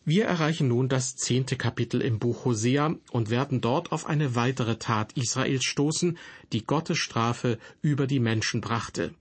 Wir 0.05 0.25
erreichen 0.25 0.69
nun 0.69 0.89
das 0.89 1.15
zehnte 1.15 1.57
Kapitel 1.57 2.01
im 2.01 2.19
Buch 2.19 2.45
Hosea 2.45 2.97
und 3.13 3.31
werden 3.31 3.61
dort 3.61 3.93
auf 3.93 4.07
eine 4.07 4.35
weitere 4.35 4.77
Tat 4.77 5.13
Israels 5.13 5.65
stoßen, 5.65 6.19
die 6.53 6.65
Gottes 6.65 6.99
Strafe 6.99 7.59
über 7.83 8.07
die 8.07 8.19
Menschen 8.19 8.61
brachte. 8.61 9.15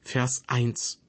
Vers 0.00 0.42
1 0.46 1.00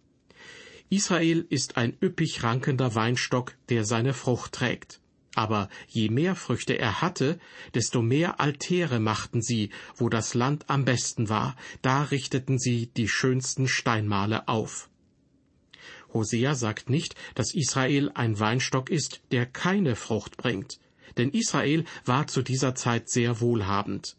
Israel 0.90 1.46
ist 1.50 1.78
ein 1.78 1.98
üppig 2.04 2.44
rankender 2.44 2.94
Weinstock, 2.94 3.56
der 3.70 3.86
seine 3.86 4.14
Frucht 4.14 4.52
trägt. 4.52 5.00
Aber 5.36 5.70
je 5.88 6.10
mehr 6.10 6.36
Früchte 6.36 6.78
er 6.78 7.02
hatte, 7.02 7.40
desto 7.74 8.02
mehr 8.02 8.40
Altäre 8.40 9.00
machten 9.00 9.42
sie, 9.42 9.72
wo 9.96 10.10
das 10.10 10.34
Land 10.36 10.70
am 10.70 10.86
besten 10.86 11.30
war, 11.30 11.56
da 11.82 12.04
richteten 12.04 12.60
sie 12.60 12.88
die 12.88 13.08
schönsten 13.08 13.68
Steinmale 13.68 14.48
auf. 14.48 14.90
Hosea 16.14 16.54
sagt 16.54 16.90
nicht, 16.90 17.16
dass 17.34 17.56
Israel 17.56 18.12
ein 18.14 18.40
Weinstock 18.40 18.92
ist, 18.92 19.22
der 19.32 19.48
keine 19.48 19.96
Frucht 19.96 20.38
bringt, 20.38 20.80
denn 21.18 21.32
Israel 21.32 21.86
war 22.06 22.28
zu 22.28 22.44
dieser 22.44 22.76
Zeit 22.76 23.10
sehr 23.10 23.42
wohlhabend. 23.42 24.16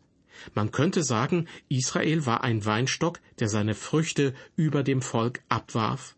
Man 0.54 0.72
könnte 0.72 1.04
sagen, 1.04 1.46
Israel 1.68 2.26
war 2.26 2.42
ein 2.42 2.64
Weinstock, 2.64 3.20
der 3.38 3.48
seine 3.48 3.74
Früchte 3.74 4.34
über 4.56 4.82
dem 4.82 5.00
Volk 5.00 5.42
abwarf. 5.48 6.16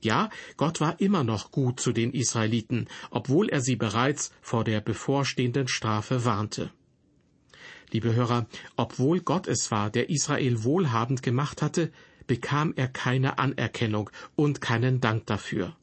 Ja, 0.00 0.30
Gott 0.56 0.80
war 0.80 1.00
immer 1.00 1.24
noch 1.24 1.50
gut 1.50 1.80
zu 1.80 1.92
den 1.92 2.12
Israeliten, 2.12 2.86
obwohl 3.10 3.48
er 3.48 3.60
sie 3.60 3.76
bereits 3.76 4.32
vor 4.40 4.62
der 4.64 4.80
bevorstehenden 4.80 5.66
Strafe 5.66 6.24
warnte. 6.24 6.70
Liebe 7.90 8.14
Hörer, 8.14 8.46
obwohl 8.76 9.20
Gott 9.20 9.48
es 9.48 9.70
war, 9.70 9.90
der 9.90 10.10
Israel 10.10 10.62
wohlhabend 10.62 11.22
gemacht 11.22 11.62
hatte, 11.62 11.90
bekam 12.26 12.74
er 12.76 12.86
keine 12.86 13.38
Anerkennung 13.38 14.10
und 14.36 14.60
keinen 14.60 15.00
Dank 15.00 15.26
dafür. 15.26 15.74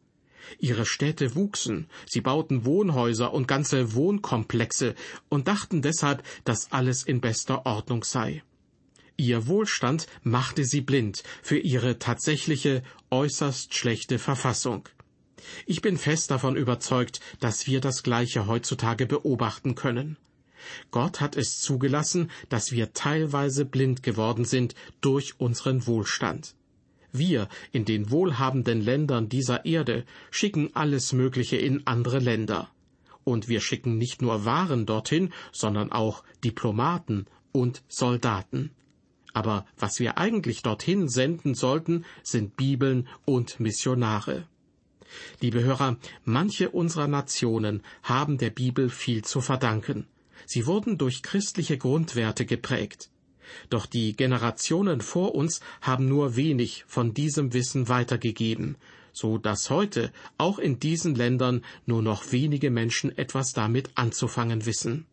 Ihre 0.60 0.86
Städte 0.86 1.36
wuchsen, 1.36 1.88
sie 2.06 2.22
bauten 2.22 2.66
Wohnhäuser 2.66 3.34
und 3.34 3.48
ganze 3.48 3.96
Wohnkomplexe 3.96 4.96
und 5.28 5.48
dachten 5.48 5.82
deshalb, 5.82 6.24
dass 6.44 6.72
alles 6.72 7.04
in 7.04 7.20
bester 7.20 7.66
Ordnung 7.66 8.04
sei. 8.04 8.44
Ihr 9.18 9.48
Wohlstand 9.48 10.08
machte 10.24 10.66
sie 10.66 10.82
blind 10.82 11.24
für 11.42 11.58
ihre 11.58 12.00
tatsächliche, 12.00 12.84
äußerst 13.12 13.74
schlechte 13.74 14.20
Verfassung. 14.20 14.90
Ich 15.66 15.82
bin 15.82 15.98
fest 15.98 16.32
davon 16.32 16.56
überzeugt, 16.56 17.22
dass 17.40 17.68
wir 17.68 17.80
das 17.80 18.04
Gleiche 18.04 18.48
heutzutage 18.48 19.06
beobachten 19.06 19.76
können. 19.76 20.18
Gott 20.92 21.22
hat 21.22 21.38
es 21.38 21.60
zugelassen, 21.60 22.32
dass 22.50 22.72
wir 22.72 22.94
teilweise 22.94 23.66
blind 23.66 24.04
geworden 24.04 24.46
sind 24.46 24.76
durch 25.00 25.40
unseren 25.40 25.86
Wohlstand. 25.88 26.56
Wir 27.12 27.48
in 27.72 27.86
den 27.86 28.12
wohlhabenden 28.12 28.82
Ländern 28.82 29.30
dieser 29.30 29.66
Erde 29.66 30.06
schicken 30.32 30.72
alles 30.74 31.14
Mögliche 31.14 31.56
in 31.56 31.88
andere 31.88 32.20
Länder. 32.20 32.70
Und 33.24 33.48
wir 33.48 33.62
schicken 33.62 33.98
nicht 33.98 34.22
nur 34.22 34.44
Waren 34.44 34.86
dorthin, 34.86 35.32
sondern 35.54 35.92
auch 35.92 36.24
Diplomaten 36.44 37.28
und 37.54 37.84
Soldaten. 37.88 38.72
Aber 39.36 39.66
was 39.78 40.00
wir 40.00 40.18
eigentlich 40.18 40.64
dorthin 40.64 41.10
senden 41.10 41.56
sollten, 41.56 42.06
sind 42.24 42.56
Bibeln 42.56 43.10
und 43.26 43.60
Missionare. 43.60 44.48
Liebe 45.42 45.62
Hörer, 45.62 45.98
manche 46.24 46.70
unserer 46.70 47.10
Nationen 47.10 47.84
haben 48.02 48.38
der 48.38 48.50
Bibel 48.50 48.90
viel 48.90 49.26
zu 49.26 49.42
verdanken. 49.42 50.08
Sie 50.46 50.66
wurden 50.66 50.98
durch 50.98 51.22
christliche 51.22 51.78
Grundwerte 51.78 52.46
geprägt. 52.46 53.10
Doch 53.70 53.86
die 53.86 54.16
Generationen 54.16 55.02
vor 55.02 55.36
uns 55.36 55.60
haben 55.82 56.08
nur 56.08 56.38
wenig 56.38 56.86
von 56.88 57.14
diesem 57.14 57.52
Wissen 57.52 57.90
weitergegeben, 57.90 58.78
so 59.12 59.38
dass 59.38 59.70
heute 59.70 60.14
auch 60.38 60.60
in 60.60 60.80
diesen 60.80 61.14
Ländern 61.14 61.62
nur 61.86 62.02
noch 62.02 62.32
wenige 62.32 62.72
Menschen 62.72 63.18
etwas 63.18 63.52
damit 63.52 63.90
anzufangen 63.96 64.66
wissen. 64.66 65.06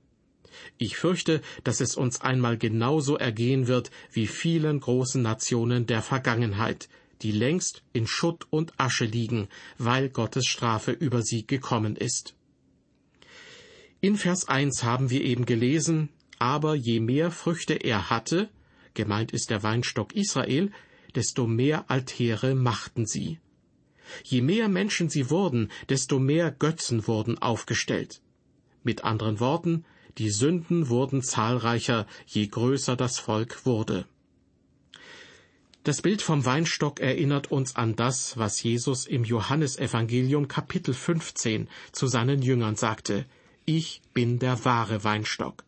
Ich 0.79 0.97
fürchte, 0.97 1.43
dass 1.65 1.81
es 1.81 1.97
uns 1.97 2.21
einmal 2.21 2.59
genauso 2.59 3.17
ergehen 3.17 3.67
wird 3.67 3.91
wie 4.13 4.27
vielen 4.27 4.81
großen 4.81 5.23
Nationen 5.23 5.87
der 5.87 6.03
Vergangenheit, 6.03 6.89
die 7.23 7.33
längst 7.33 7.83
in 7.93 8.07
Schutt 8.07 8.47
und 8.51 8.73
Asche 8.79 9.05
liegen, 9.05 9.49
weil 9.79 10.09
Gottes 10.09 10.47
Strafe 10.47 10.93
über 10.93 11.23
sie 11.23 11.47
gekommen 11.47 11.97
ist. 11.97 12.35
In 14.01 14.17
Vers 14.17 14.49
1 14.49 14.83
haben 14.83 15.11
wir 15.11 15.23
eben 15.23 15.47
gelesen, 15.47 16.09
aber 16.39 16.75
je 16.75 16.99
mehr 16.99 17.31
Früchte 17.31 17.75
er 17.75 18.11
hatte, 18.11 18.51
gemeint 18.95 19.31
ist 19.31 19.51
der 19.51 19.63
Weinstock 19.63 20.15
Israel, 20.15 20.73
desto 21.15 21.47
mehr 21.47 21.89
Altäre 21.89 22.55
machten 22.55 23.07
sie. 23.07 23.39
Je 24.25 24.43
mehr 24.43 24.69
Menschen 24.69 25.09
sie 25.09 25.31
wurden, 25.31 25.71
desto 25.89 26.19
mehr 26.19 26.51
Götzen 26.51 27.07
wurden 27.07 27.39
aufgestellt. 27.39 28.21
Mit 28.83 29.05
anderen 29.05 29.39
Worten, 29.39 29.85
die 30.19 30.31
Sünden 30.31 30.89
wurden 30.89 31.23
zahlreicher, 31.23 32.07
je 32.27 32.47
größer 32.47 32.97
das 32.97 33.19
Volk 33.19 33.65
wurde. 33.65 34.07
Das 35.85 36.01
Bild 36.01 36.23
vom 36.23 36.45
Weinstock 36.45 37.01
erinnert 37.01 37.51
uns 37.51 37.75
an 37.75 37.97
das, 37.97 38.39
was 38.39 38.63
Jesus 38.63 39.05
im 39.07 39.25
Johannesevangelium 39.25 40.47
Kapitel 40.47 40.95
15 40.95 41.69
zu 41.91 42.07
seinen 42.07 42.41
Jüngern 42.41 42.77
sagte. 42.77 43.27
Ich 43.65 44.01
bin 44.15 44.39
der 44.39 44.65
wahre 44.65 45.03
Weinstock. 45.03 45.65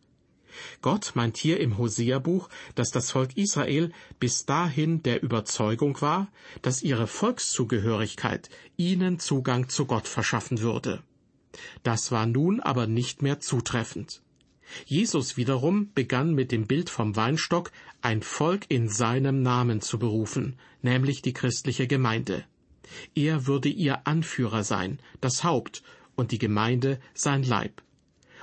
Gott 0.81 1.11
meint 1.15 1.35
hier 1.35 1.59
im 1.59 1.77
Hosea-Buch, 1.77 2.47
dass 2.75 2.91
das 2.91 3.11
Volk 3.11 3.35
Israel 3.35 3.91
bis 4.19 4.45
dahin 4.45 5.03
der 5.03 5.21
Überzeugung 5.21 5.99
war, 6.01 6.29
dass 6.61 6.81
ihre 6.81 7.07
Volkszugehörigkeit 7.07 8.49
ihnen 8.77 9.19
Zugang 9.19 9.67
zu 9.67 9.85
Gott 9.85 10.07
verschaffen 10.07 10.61
würde. 10.61 11.03
Das 11.83 12.11
war 12.11 12.25
nun 12.25 12.61
aber 12.61 12.87
nicht 12.87 13.21
mehr 13.21 13.39
zutreffend. 13.39 14.21
Jesus 14.85 15.37
wiederum 15.37 15.91
begann 15.93 16.33
mit 16.33 16.51
dem 16.51 16.67
Bild 16.67 16.89
vom 16.89 17.15
Weinstock 17.15 17.71
ein 18.01 18.21
Volk 18.21 18.65
in 18.69 18.89
seinem 18.89 19.41
Namen 19.41 19.81
zu 19.81 19.99
berufen, 19.99 20.57
nämlich 20.81 21.21
die 21.21 21.33
christliche 21.33 21.87
Gemeinde. 21.87 22.45
Er 23.15 23.47
würde 23.47 23.69
ihr 23.69 24.05
Anführer 24.07 24.63
sein, 24.63 24.99
das 25.21 25.43
Haupt, 25.43 25.83
und 26.15 26.31
die 26.31 26.39
Gemeinde 26.39 26.99
sein 27.13 27.43
Leib. 27.43 27.81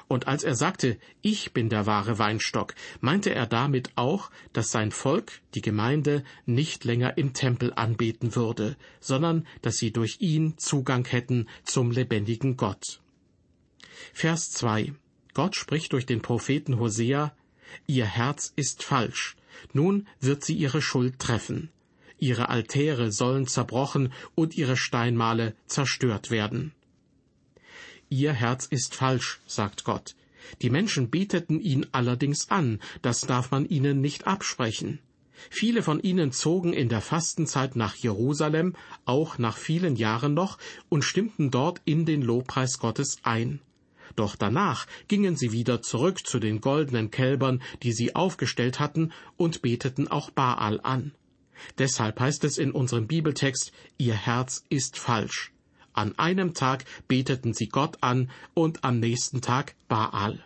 Und 0.09 0.27
als 0.27 0.45
er 0.45 0.55
sagte, 0.55 0.99
ich 1.23 1.53
bin 1.53 1.71
der 1.71 1.87
wahre 1.87 2.19
Weinstock, 2.19 2.75
meinte 3.01 3.35
er 3.35 3.47
damit 3.47 3.93
auch, 3.95 4.31
dass 4.53 4.71
sein 4.71 4.91
Volk, 4.91 5.41
die 5.55 5.63
Gemeinde, 5.63 6.23
nicht 6.45 6.85
länger 6.85 7.17
im 7.17 7.33
Tempel 7.33 7.73
anbeten 7.75 8.37
würde, 8.37 8.77
sondern 9.01 9.47
dass 9.63 9.77
sie 9.77 9.91
durch 9.91 10.19
ihn 10.21 10.59
Zugang 10.59 11.07
hätten 11.07 11.49
zum 11.65 11.91
lebendigen 11.91 12.59
Gott. 12.59 13.01
Vers 14.13 14.51
2 14.51 14.93
Gott 15.35 15.57
spricht 15.57 15.93
durch 15.93 16.07
den 16.07 16.23
Propheten 16.23 16.79
Hosea, 16.79 17.35
Ihr 17.87 18.07
Herz 18.07 18.53
ist 18.57 18.83
falsch, 18.83 19.37
nun 19.73 20.07
wird 20.21 20.45
sie 20.45 20.55
ihre 20.55 20.83
Schuld 20.83 21.19
treffen. 21.19 21.71
Ihre 22.19 22.49
Altäre 22.51 23.11
sollen 23.11 23.47
zerbrochen 23.47 24.13
und 24.35 24.57
ihre 24.57 24.77
Steinmale 24.77 25.57
zerstört 25.67 26.31
werden. 26.31 26.73
Ihr 28.09 28.33
Herz 28.33 28.67
ist 28.67 28.95
falsch, 28.95 29.41
sagt 29.47 29.85
Gott. 29.85 30.15
Die 30.61 30.71
Menschen 30.71 31.11
beteten 31.11 31.61
ihn 31.61 31.87
allerdings 31.93 32.51
an, 32.51 32.81
das 33.01 33.23
darf 33.23 33.51
man 33.51 33.65
ihnen 33.65 34.01
nicht 34.01 34.27
absprechen. 34.27 34.99
Viele 35.51 35.83
von 35.83 35.99
ihnen 36.01 36.31
zogen 36.31 36.73
in 36.73 36.89
der 36.89 37.01
Fastenzeit 37.01 37.75
nach 37.75 37.97
Jerusalem, 37.97 38.77
auch 39.05 39.39
nach 39.39 39.57
vielen 39.57 39.97
Jahren 39.97 40.35
noch, 40.35 40.59
und 40.89 41.03
stimmten 41.03 41.51
dort 41.51 41.81
in 41.85 42.05
den 42.07 42.23
Lobpreis 42.23 42.79
Gottes 42.79 43.19
ein. 43.23 43.61
Doch 44.17 44.37
danach 44.37 44.87
gingen 45.09 45.37
sie 45.37 45.53
wieder 45.53 45.83
zurück 45.83 46.27
zu 46.27 46.39
den 46.39 46.61
goldenen 46.61 47.11
Kälbern, 47.11 47.63
die 47.83 47.93
sie 47.93 48.15
aufgestellt 48.15 48.81
hatten, 48.81 49.13
und 49.37 49.63
beteten 49.63 50.09
auch 50.09 50.31
Baal 50.31 50.81
an. 50.83 51.13
Deshalb 51.79 52.19
heißt 52.21 52.45
es 52.45 52.59
in 52.59 52.73
unserem 52.73 53.07
Bibeltext, 53.07 53.73
ihr 53.99 54.15
Herz 54.15 54.65
ist 54.69 54.99
falsch. 54.99 55.53
An 55.93 56.19
einem 56.19 56.55
Tag 56.55 56.85
beteten 57.07 57.53
sie 57.53 57.69
Gott 57.69 57.99
an 58.01 58.31
und 58.55 58.83
am 58.85 58.99
nächsten 58.99 59.41
Tag 59.41 59.75
Baal. 59.89 60.45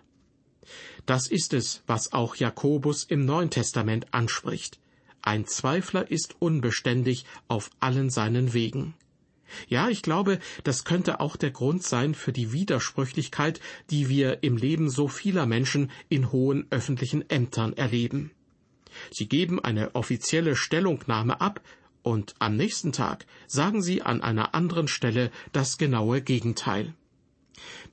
Das 1.06 1.28
ist 1.28 1.54
es, 1.54 1.82
was 1.86 2.12
auch 2.12 2.34
Jakobus 2.34 3.04
im 3.04 3.24
Neuen 3.24 3.50
Testament 3.50 4.12
anspricht. 4.12 4.80
Ein 5.22 5.46
Zweifler 5.46 6.10
ist 6.10 6.36
unbeständig 6.40 7.24
auf 7.48 7.70
allen 7.78 8.10
seinen 8.10 8.52
Wegen. 8.52 8.94
Ja, 9.68 9.88
ich 9.88 10.02
glaube, 10.02 10.38
das 10.64 10.84
könnte 10.84 11.20
auch 11.20 11.36
der 11.36 11.50
Grund 11.50 11.82
sein 11.82 12.14
für 12.14 12.32
die 12.32 12.52
Widersprüchlichkeit, 12.52 13.60
die 13.90 14.08
wir 14.08 14.42
im 14.42 14.56
Leben 14.56 14.90
so 14.90 15.08
vieler 15.08 15.46
Menschen 15.46 15.90
in 16.08 16.32
hohen 16.32 16.66
öffentlichen 16.70 17.28
Ämtern 17.30 17.72
erleben. 17.72 18.30
Sie 19.10 19.28
geben 19.28 19.62
eine 19.62 19.94
offizielle 19.94 20.56
Stellungnahme 20.56 21.40
ab 21.40 21.60
und 22.02 22.34
am 22.38 22.56
nächsten 22.56 22.92
Tag 22.92 23.26
sagen 23.46 23.82
sie 23.82 24.02
an 24.02 24.22
einer 24.22 24.54
anderen 24.54 24.88
Stelle 24.88 25.30
das 25.52 25.76
genaue 25.76 26.22
Gegenteil. 26.22 26.94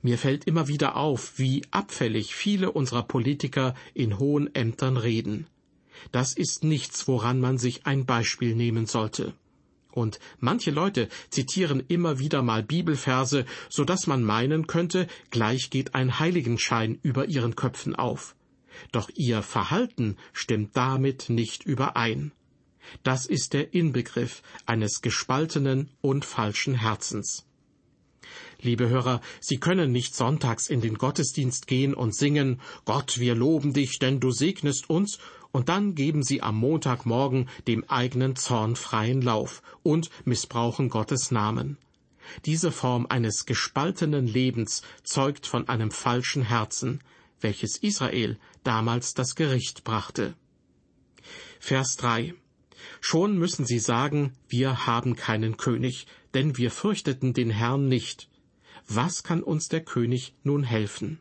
Mir 0.02 0.18
fällt 0.18 0.44
immer 0.44 0.68
wieder 0.68 0.96
auf, 0.96 1.38
wie 1.38 1.62
abfällig 1.70 2.34
viele 2.34 2.70
unserer 2.72 3.02
Politiker 3.02 3.74
in 3.94 4.18
hohen 4.18 4.54
Ämtern 4.54 4.96
reden. 4.96 5.46
Das 6.12 6.34
ist 6.34 6.64
nichts, 6.64 7.08
woran 7.08 7.40
man 7.40 7.58
sich 7.58 7.86
ein 7.86 8.04
Beispiel 8.04 8.54
nehmen 8.54 8.86
sollte. 8.86 9.34
Und 9.94 10.18
manche 10.40 10.72
Leute 10.72 11.08
zitieren 11.30 11.80
immer 11.86 12.18
wieder 12.18 12.42
mal 12.42 12.64
Bibelverse, 12.64 13.44
so 13.68 13.84
dass 13.84 14.08
man 14.08 14.24
meinen 14.24 14.66
könnte, 14.66 15.06
gleich 15.30 15.70
geht 15.70 15.94
ein 15.94 16.18
Heiligenschein 16.18 16.98
über 17.02 17.26
ihren 17.26 17.54
Köpfen 17.54 17.94
auf. 17.94 18.34
Doch 18.90 19.08
ihr 19.14 19.42
Verhalten 19.42 20.16
stimmt 20.32 20.76
damit 20.76 21.30
nicht 21.30 21.62
überein. 21.62 22.32
Das 23.04 23.24
ist 23.24 23.52
der 23.52 23.72
Inbegriff 23.72 24.42
eines 24.66 25.00
gespaltenen 25.00 25.90
und 26.00 26.24
falschen 26.24 26.74
Herzens. 26.74 27.46
Liebe 28.60 28.88
Hörer, 28.88 29.20
Sie 29.40 29.58
können 29.58 29.92
nicht 29.92 30.16
sonntags 30.16 30.68
in 30.68 30.80
den 30.80 30.98
Gottesdienst 30.98 31.68
gehen 31.68 31.94
und 31.94 32.16
singen 32.16 32.60
Gott, 32.84 33.20
wir 33.20 33.36
loben 33.36 33.74
dich, 33.74 34.00
denn 34.00 34.18
du 34.18 34.32
segnest 34.32 34.90
uns, 34.90 35.18
und 35.54 35.68
dann 35.68 35.94
geben 35.94 36.24
Sie 36.24 36.42
am 36.42 36.56
Montagmorgen 36.56 37.48
dem 37.68 37.88
eigenen 37.88 38.34
Zorn 38.34 38.74
freien 38.74 39.22
Lauf 39.22 39.62
und 39.84 40.10
missbrauchen 40.24 40.88
Gottes 40.88 41.30
Namen. 41.30 41.78
Diese 42.44 42.72
Form 42.72 43.06
eines 43.08 43.46
gespaltenen 43.46 44.26
Lebens 44.26 44.82
zeugt 45.04 45.46
von 45.46 45.68
einem 45.68 45.92
falschen 45.92 46.42
Herzen, 46.42 47.04
welches 47.40 47.76
Israel 47.76 48.36
damals 48.64 49.14
das 49.14 49.36
Gericht 49.36 49.84
brachte. 49.84 50.34
Vers 51.60 51.94
3 51.98 52.34
Schon 53.00 53.38
müssen 53.38 53.64
sie 53.64 53.78
sagen, 53.78 54.32
wir 54.48 54.88
haben 54.88 55.14
keinen 55.14 55.56
König, 55.56 56.08
denn 56.34 56.56
wir 56.56 56.72
fürchteten 56.72 57.32
den 57.32 57.50
Herrn 57.50 57.86
nicht. 57.86 58.28
Was 58.88 59.22
kann 59.22 59.40
uns 59.40 59.68
der 59.68 59.84
König 59.84 60.34
nun 60.42 60.64
helfen? 60.64 61.20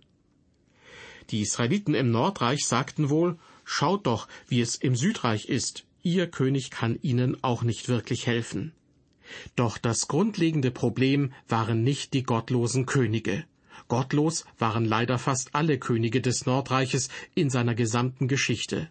Die 1.29 1.41
Israeliten 1.41 1.93
im 1.93 2.09
Nordreich 2.09 2.65
sagten 2.65 3.11
wohl, 3.11 3.37
schaut 3.63 4.07
doch, 4.07 4.27
wie 4.47 4.61
es 4.61 4.75
im 4.75 4.95
Südreich 4.95 5.45
ist, 5.45 5.85
ihr 6.01 6.27
König 6.27 6.71
kann 6.71 6.99
ihnen 7.01 7.43
auch 7.43 7.63
nicht 7.63 7.89
wirklich 7.89 8.27
helfen. 8.27 8.73
Doch 9.55 9.77
das 9.77 10.07
grundlegende 10.07 10.71
Problem 10.71 11.33
waren 11.47 11.83
nicht 11.83 12.13
die 12.13 12.23
gottlosen 12.23 12.85
Könige. 12.85 13.45
Gottlos 13.87 14.45
waren 14.57 14.85
leider 14.85 15.17
fast 15.17 15.55
alle 15.55 15.79
Könige 15.79 16.21
des 16.21 16.45
Nordreiches 16.45 17.09
in 17.35 17.49
seiner 17.49 17.75
gesamten 17.75 18.27
Geschichte 18.27 18.89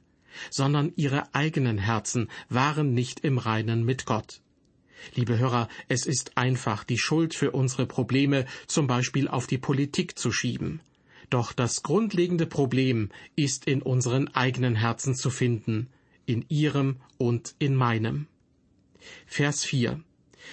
sondern 0.50 0.92
ihre 0.96 1.34
eigenen 1.34 1.78
Herzen 1.78 2.28
waren 2.48 2.94
nicht 2.94 3.20
im 3.20 3.38
Reinen 3.38 3.84
mit 3.84 4.06
Gott. 4.06 4.40
Liebe 5.14 5.38
Hörer, 5.38 5.68
es 5.88 6.06
ist 6.06 6.36
einfach, 6.38 6.84
die 6.84 6.98
Schuld 6.98 7.34
für 7.34 7.50
unsere 7.50 7.86
Probleme 7.86 8.46
zum 8.68 8.86
Beispiel 8.86 9.26
auf 9.26 9.46
die 9.46 9.58
Politik 9.58 10.16
zu 10.16 10.30
schieben. 10.30 10.80
Doch 11.32 11.54
das 11.54 11.82
grundlegende 11.82 12.44
Problem 12.44 13.08
ist 13.36 13.64
in 13.64 13.80
unseren 13.80 14.28
eigenen 14.34 14.74
Herzen 14.74 15.14
zu 15.14 15.30
finden, 15.30 15.88
in 16.26 16.44
ihrem 16.50 16.96
und 17.16 17.54
in 17.58 17.74
meinem. 17.74 18.26
Vers 19.26 19.64
4 19.64 20.04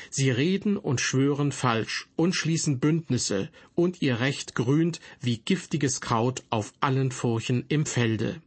Sie 0.09 0.29
reden 0.29 0.77
und 0.77 1.01
schwören 1.01 1.51
falsch 1.51 2.07
und 2.15 2.33
schließen 2.33 2.79
Bündnisse, 2.79 3.49
und 3.75 4.01
ihr 4.01 4.21
Recht 4.21 4.55
grünt 4.55 5.01
wie 5.19 5.39
giftiges 5.39 5.99
Kraut 5.99 6.43
auf 6.49 6.71
allen 6.79 7.11
Furchen 7.11 7.65
im 7.67 7.85
Felde. 7.85 8.41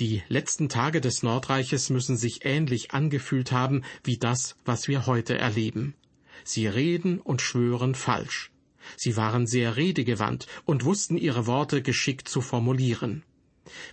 Die 0.00 0.22
letzten 0.28 0.70
Tage 0.70 1.02
des 1.02 1.22
Nordreiches 1.22 1.90
müssen 1.90 2.16
sich 2.16 2.46
ähnlich 2.46 2.92
angefühlt 2.92 3.52
haben 3.52 3.82
wie 4.02 4.16
das, 4.16 4.56
was 4.64 4.88
wir 4.88 5.04
heute 5.04 5.36
erleben. 5.36 5.94
Sie 6.42 6.66
reden 6.66 7.20
und 7.20 7.42
schwören 7.42 7.94
falsch. 7.94 8.50
Sie 8.96 9.16
waren 9.16 9.46
sehr 9.46 9.76
redegewandt 9.76 10.46
und 10.64 10.84
wussten 10.84 11.16
ihre 11.16 11.46
Worte 11.46 11.82
geschickt 11.82 12.28
zu 12.28 12.40
formulieren. 12.40 13.22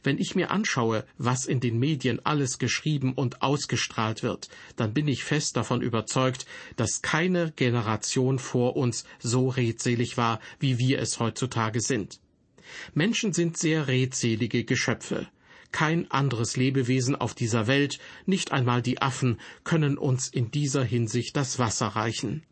Wenn 0.03 0.19
ich 0.19 0.35
mir 0.35 0.51
anschaue, 0.51 1.05
was 1.17 1.45
in 1.45 1.59
den 1.59 1.79
Medien 1.79 2.23
alles 2.23 2.59
geschrieben 2.59 3.13
und 3.13 3.41
ausgestrahlt 3.41 4.23
wird, 4.23 4.49
dann 4.75 4.93
bin 4.93 5.07
ich 5.07 5.23
fest 5.23 5.57
davon 5.57 5.81
überzeugt, 5.81 6.45
dass 6.75 7.01
keine 7.01 7.51
Generation 7.55 8.39
vor 8.39 8.75
uns 8.75 9.05
so 9.19 9.49
redselig 9.49 10.17
war, 10.17 10.39
wie 10.59 10.77
wir 10.77 10.99
es 10.99 11.19
heutzutage 11.19 11.81
sind. 11.81 12.19
Menschen 12.93 13.33
sind 13.33 13.57
sehr 13.57 13.87
redselige 13.87 14.63
Geschöpfe. 14.63 15.27
Kein 15.71 16.09
anderes 16.11 16.55
Lebewesen 16.55 17.15
auf 17.15 17.33
dieser 17.33 17.65
Welt, 17.65 17.97
nicht 18.27 18.51
einmal 18.51 18.83
die 18.83 19.01
Affen, 19.01 19.39
können 19.63 19.97
uns 19.97 20.27
in 20.27 20.51
dieser 20.51 20.83
Hinsicht 20.83 21.35
das 21.35 21.57
Wasser 21.57 21.87
reichen. 21.87 22.43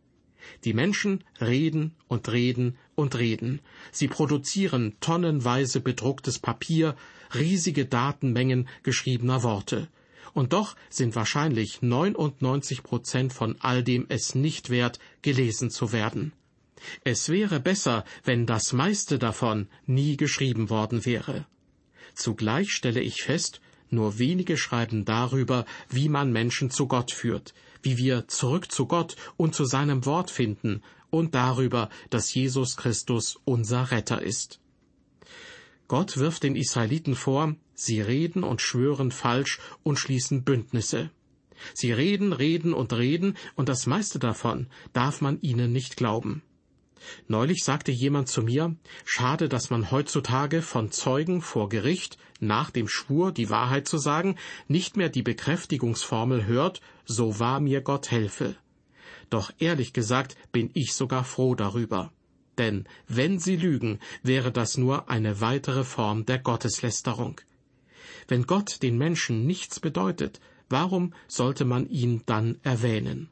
Die 0.63 0.73
Menschen 0.73 1.23
reden 1.39 1.95
und 2.08 2.30
reden 2.32 2.77
und 2.95 3.17
reden. 3.17 3.62
Sie 3.91 4.08
produzieren 4.08 4.95
tonnenweise 4.99 5.80
bedrucktes 5.80 6.39
Papier, 6.39 6.95
riesige 7.34 7.86
Datenmengen 7.86 8.67
geschriebener 8.84 9.43
Worte. 9.43 9.88
Und 10.34 10.54
doch 10.54 10.75
sind 10.89 11.15
wahrscheinlich 11.15 11.82
99 11.82 12.84
Prozent 12.84 13.34
von 13.34 13.58
all 13.60 13.84
dem 13.84 14.06
es 14.10 14.36
nicht 14.36 14.69
wert, 14.69 14.99
gelesen 15.21 15.69
zu 15.69 15.91
werden. 15.91 16.32
Es 17.04 17.30
wäre 17.30 17.60
besser, 17.60 18.06
wenn 18.23 18.45
das 18.45 18.73
meiste 18.73 19.19
davon 19.19 19.67
nie 19.86 20.17
geschrieben 20.17 20.69
worden 20.69 21.06
wäre. 21.06 21.45
Zugleich 22.15 22.71
stelle 22.71 23.01
ich 23.01 23.23
fest, 23.23 23.62
nur 23.89 24.19
wenige 24.19 24.58
schreiben 24.58 25.06
darüber, 25.06 25.65
wie 25.89 26.10
man 26.10 26.32
Menschen 26.32 26.71
zu 26.71 26.88
Gott 26.88 27.12
führt, 27.12 27.54
wie 27.82 27.98
wir 27.98 28.28
zurück 28.28 28.72
zu 28.72 28.86
Gott 28.86 29.15
und 29.38 29.56
zu 29.56 29.65
seinem 29.65 30.06
Wort 30.06 30.32
finden 30.32 30.82
und 31.10 31.36
darüber, 31.36 31.89
dass 32.10 32.34
Jesus 32.34 32.78
Christus 32.78 33.39
unser 33.46 33.91
Retter 33.91 34.22
ist. 34.22 34.60
Gott 35.88 36.17
wirft 36.17 36.44
den 36.44 36.56
Israeliten 36.56 37.15
vor, 37.15 37.56
sie 37.74 38.00
reden 38.00 38.44
und 38.44 38.62
schwören 38.62 39.12
falsch 39.12 39.60
und 39.84 40.00
schließen 40.00 40.44
Bündnisse. 40.44 41.12
Sie 41.74 41.91
reden, 41.91 42.34
reden 42.34 42.74
und 42.74 42.94
reden, 42.94 43.36
und 43.56 43.70
das 43.70 43.86
meiste 43.86 44.17
davon 44.17 44.67
darf 44.94 45.22
man 45.22 45.39
ihnen 45.41 45.72
nicht 45.72 45.98
glauben. 45.98 46.41
Neulich 47.27 47.63
sagte 47.63 47.91
jemand 47.91 48.27
zu 48.27 48.43
mir, 48.43 48.75
schade, 49.05 49.49
dass 49.49 49.69
man 49.69 49.91
heutzutage 49.91 50.61
von 50.61 50.91
Zeugen 50.91 51.41
vor 51.41 51.69
Gericht 51.69 52.17
nach 52.39 52.69
dem 52.71 52.87
Schwur, 52.87 53.31
die 53.31 53.49
Wahrheit 53.49 53.87
zu 53.87 53.97
sagen, 53.97 54.35
nicht 54.67 54.97
mehr 54.97 55.09
die 55.09 55.23
Bekräftigungsformel 55.23 56.45
hört, 56.45 56.81
so 57.05 57.39
wahr 57.39 57.59
mir 57.59 57.81
Gott 57.81 58.11
helfe. 58.11 58.55
Doch 59.29 59.51
ehrlich 59.59 59.93
gesagt 59.93 60.35
bin 60.51 60.69
ich 60.73 60.93
sogar 60.93 61.23
froh 61.23 61.55
darüber. 61.55 62.11
Denn 62.57 62.85
wenn 63.07 63.39
sie 63.39 63.55
lügen, 63.55 63.99
wäre 64.23 64.51
das 64.51 64.77
nur 64.77 65.09
eine 65.09 65.39
weitere 65.41 65.83
Form 65.83 66.25
der 66.25 66.39
Gotteslästerung. 66.39 67.39
Wenn 68.27 68.43
Gott 68.43 68.83
den 68.83 68.97
Menschen 68.97 69.45
nichts 69.45 69.79
bedeutet, 69.79 70.39
warum 70.69 71.13
sollte 71.27 71.65
man 71.65 71.87
ihn 71.87 72.23
dann 72.25 72.59
erwähnen? 72.63 73.29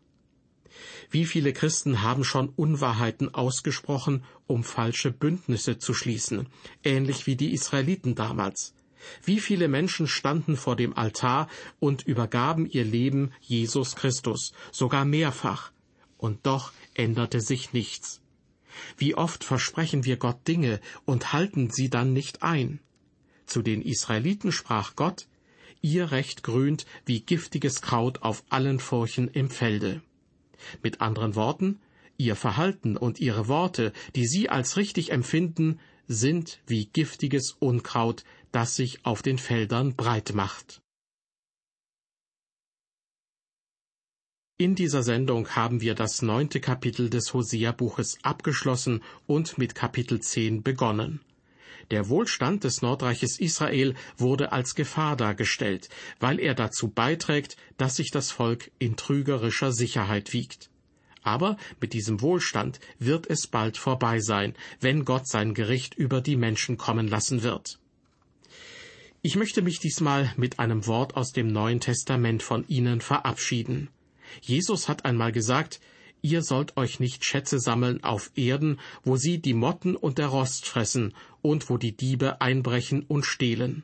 Wie 1.10 1.26
viele 1.26 1.54
Christen 1.54 2.02
haben 2.02 2.24
schon 2.24 2.50
Unwahrheiten 2.50 3.34
ausgesprochen, 3.34 4.24
um 4.48 4.63
falsche 4.63 5.12
Bündnisse 5.12 5.78
zu 5.78 5.94
schließen, 5.94 6.48
ähnlich 6.84 7.28
wie 7.28 7.36
die 7.36 7.54
Israeliten 7.54 8.15
damals. 8.15 8.74
Wie 9.24 9.39
viele 9.39 9.68
Menschen 9.68 10.08
standen 10.08 10.58
vor 10.58 10.76
dem 10.76 10.96
Altar 10.98 11.48
und 11.80 12.06
übergaben 12.06 12.70
ihr 12.70 12.84
Leben 12.84 13.32
Jesus 13.42 13.96
Christus, 13.96 14.54
sogar 14.72 15.06
mehrfach, 15.06 15.72
und 16.18 16.46
doch 16.46 16.74
änderte 16.94 17.39
sich 17.39 17.74
nichts. 17.74 18.22
Wie 18.98 19.15
oft 19.15 19.44
versprechen 19.44 20.06
wir 20.06 20.18
Gott 20.18 20.48
Dinge 20.48 20.80
und 21.06 21.34
halten 21.34 21.70
sie 21.70 21.89
dann 21.89 22.13
nicht 22.13 22.44
ein? 22.44 22.80
Zu 23.46 23.62
den 23.62 23.82
Israeliten 23.82 24.52
sprach 24.52 24.96
Gott, 24.96 25.28
Ihr 25.82 26.12
Recht 26.12 26.44
grünt 26.44 26.86
wie 27.06 27.22
giftiges 27.22 27.82
Kraut 27.82 28.22
auf 28.22 28.44
allen 28.50 28.80
Furchen 28.80 29.30
im 29.30 29.50
Felde. 29.50 30.02
Mit 30.84 31.02
anderen 31.02 31.36
Worten, 31.36 31.80
ihr 32.17 32.36
Verhalten 32.36 32.98
und 32.98 33.19
ihre 33.19 33.48
Worte, 33.48 33.93
die 34.15 34.28
sie 34.28 34.50
als 34.50 34.78
richtig 34.78 35.12
empfinden, 35.12 35.80
sind 36.08 36.60
wie 36.67 36.86
giftiges 36.86 37.56
Unkraut, 37.60 38.24
das 38.52 38.76
sich 38.76 39.06
auf 39.06 39.22
den 39.22 39.38
Feldern 39.38 39.95
breit 39.95 40.34
macht. 40.34 40.82
In 44.58 44.76
dieser 44.76 45.04
Sendung 45.04 45.56
haben 45.56 45.80
wir 45.80 45.95
das 45.95 46.22
neunte 46.22 46.60
Kapitel 46.60 47.10
des 47.10 47.34
Hosea-Buches 47.34 48.17
abgeschlossen 48.24 49.02
und 49.26 49.58
mit 49.58 49.74
Kapitel 49.74 50.19
zehn 50.19 50.63
begonnen. 50.63 51.22
Der 51.91 52.10
Wohlstand 52.10 52.63
des 52.63 52.82
Nordreiches 52.82 53.39
Israel 53.39 53.95
wurde 54.17 54.52
als 54.52 54.75
Gefahr 54.75 55.15
dargestellt, 55.15 55.89
weil 56.19 56.39
er 56.39 56.54
dazu 56.54 56.89
beiträgt, 56.89 57.58
dass 57.78 57.95
sich 57.95 58.12
das 58.12 58.32
Volk 58.32 58.71
in 58.78 58.95
trügerischer 58.95 59.71
Sicherheit 59.71 60.34
wiegt. 60.34 60.69
Aber 61.23 61.58
mit 61.82 61.93
diesem 61.93 62.21
Wohlstand 62.21 62.80
wird 62.99 63.28
es 63.28 63.47
bald 63.47 63.78
vorbei 63.78 64.19
sein, 64.19 64.54
wenn 64.80 65.04
Gott 65.04 65.28
sein 65.28 65.54
Gericht 65.54 65.95
über 65.95 66.21
die 66.21 66.38
Menschen 66.38 66.78
kommen 66.78 67.08
lassen 67.08 67.43
wird. 67.43 67.80
Ich 69.21 69.36
möchte 69.36 69.62
mich 69.62 69.80
diesmal 69.80 70.32
mit 70.38 70.60
einem 70.60 70.88
Wort 70.88 71.17
aus 71.17 71.34
dem 71.34 71.47
Neuen 71.47 71.82
Testament 71.82 72.41
von 72.41 72.65
Ihnen 72.67 73.02
verabschieden. 73.02 73.89
Jesus 74.41 74.88
hat 74.88 75.04
einmal 75.04 75.34
gesagt, 75.34 75.82
Ihr 76.21 76.41
sollt 76.41 76.75
euch 76.75 76.99
nicht 76.99 77.23
Schätze 77.23 77.60
sammeln 77.60 78.03
auf 78.03 78.32
Erden, 78.36 78.79
wo 79.03 79.15
sie 79.15 79.41
die 79.41 79.53
Motten 79.53 79.95
und 79.95 80.17
der 80.17 80.27
Rost 80.27 80.65
fressen 80.65 81.13
und 81.41 81.69
wo 81.69 81.77
die 81.77 81.95
Diebe 81.95 82.41
einbrechen 82.41 83.03
und 83.03 83.25
stehlen. 83.25 83.84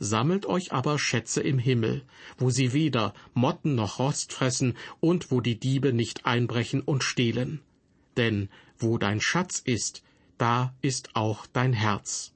Sammelt 0.00 0.46
euch 0.46 0.72
aber 0.72 0.98
Schätze 0.98 1.40
im 1.40 1.58
Himmel, 1.58 2.04
wo 2.36 2.50
sie 2.50 2.72
weder 2.72 3.14
Motten 3.34 3.74
noch 3.74 3.98
Rost 3.98 4.32
fressen 4.32 4.74
und 5.00 5.30
wo 5.30 5.40
die 5.40 5.58
Diebe 5.58 5.92
nicht 5.92 6.26
einbrechen 6.26 6.80
und 6.80 7.04
stehlen. 7.04 7.60
Denn 8.16 8.48
wo 8.78 8.98
dein 8.98 9.20
Schatz 9.20 9.60
ist, 9.64 10.02
da 10.36 10.74
ist 10.82 11.14
auch 11.14 11.46
dein 11.46 11.72
Herz. 11.72 12.32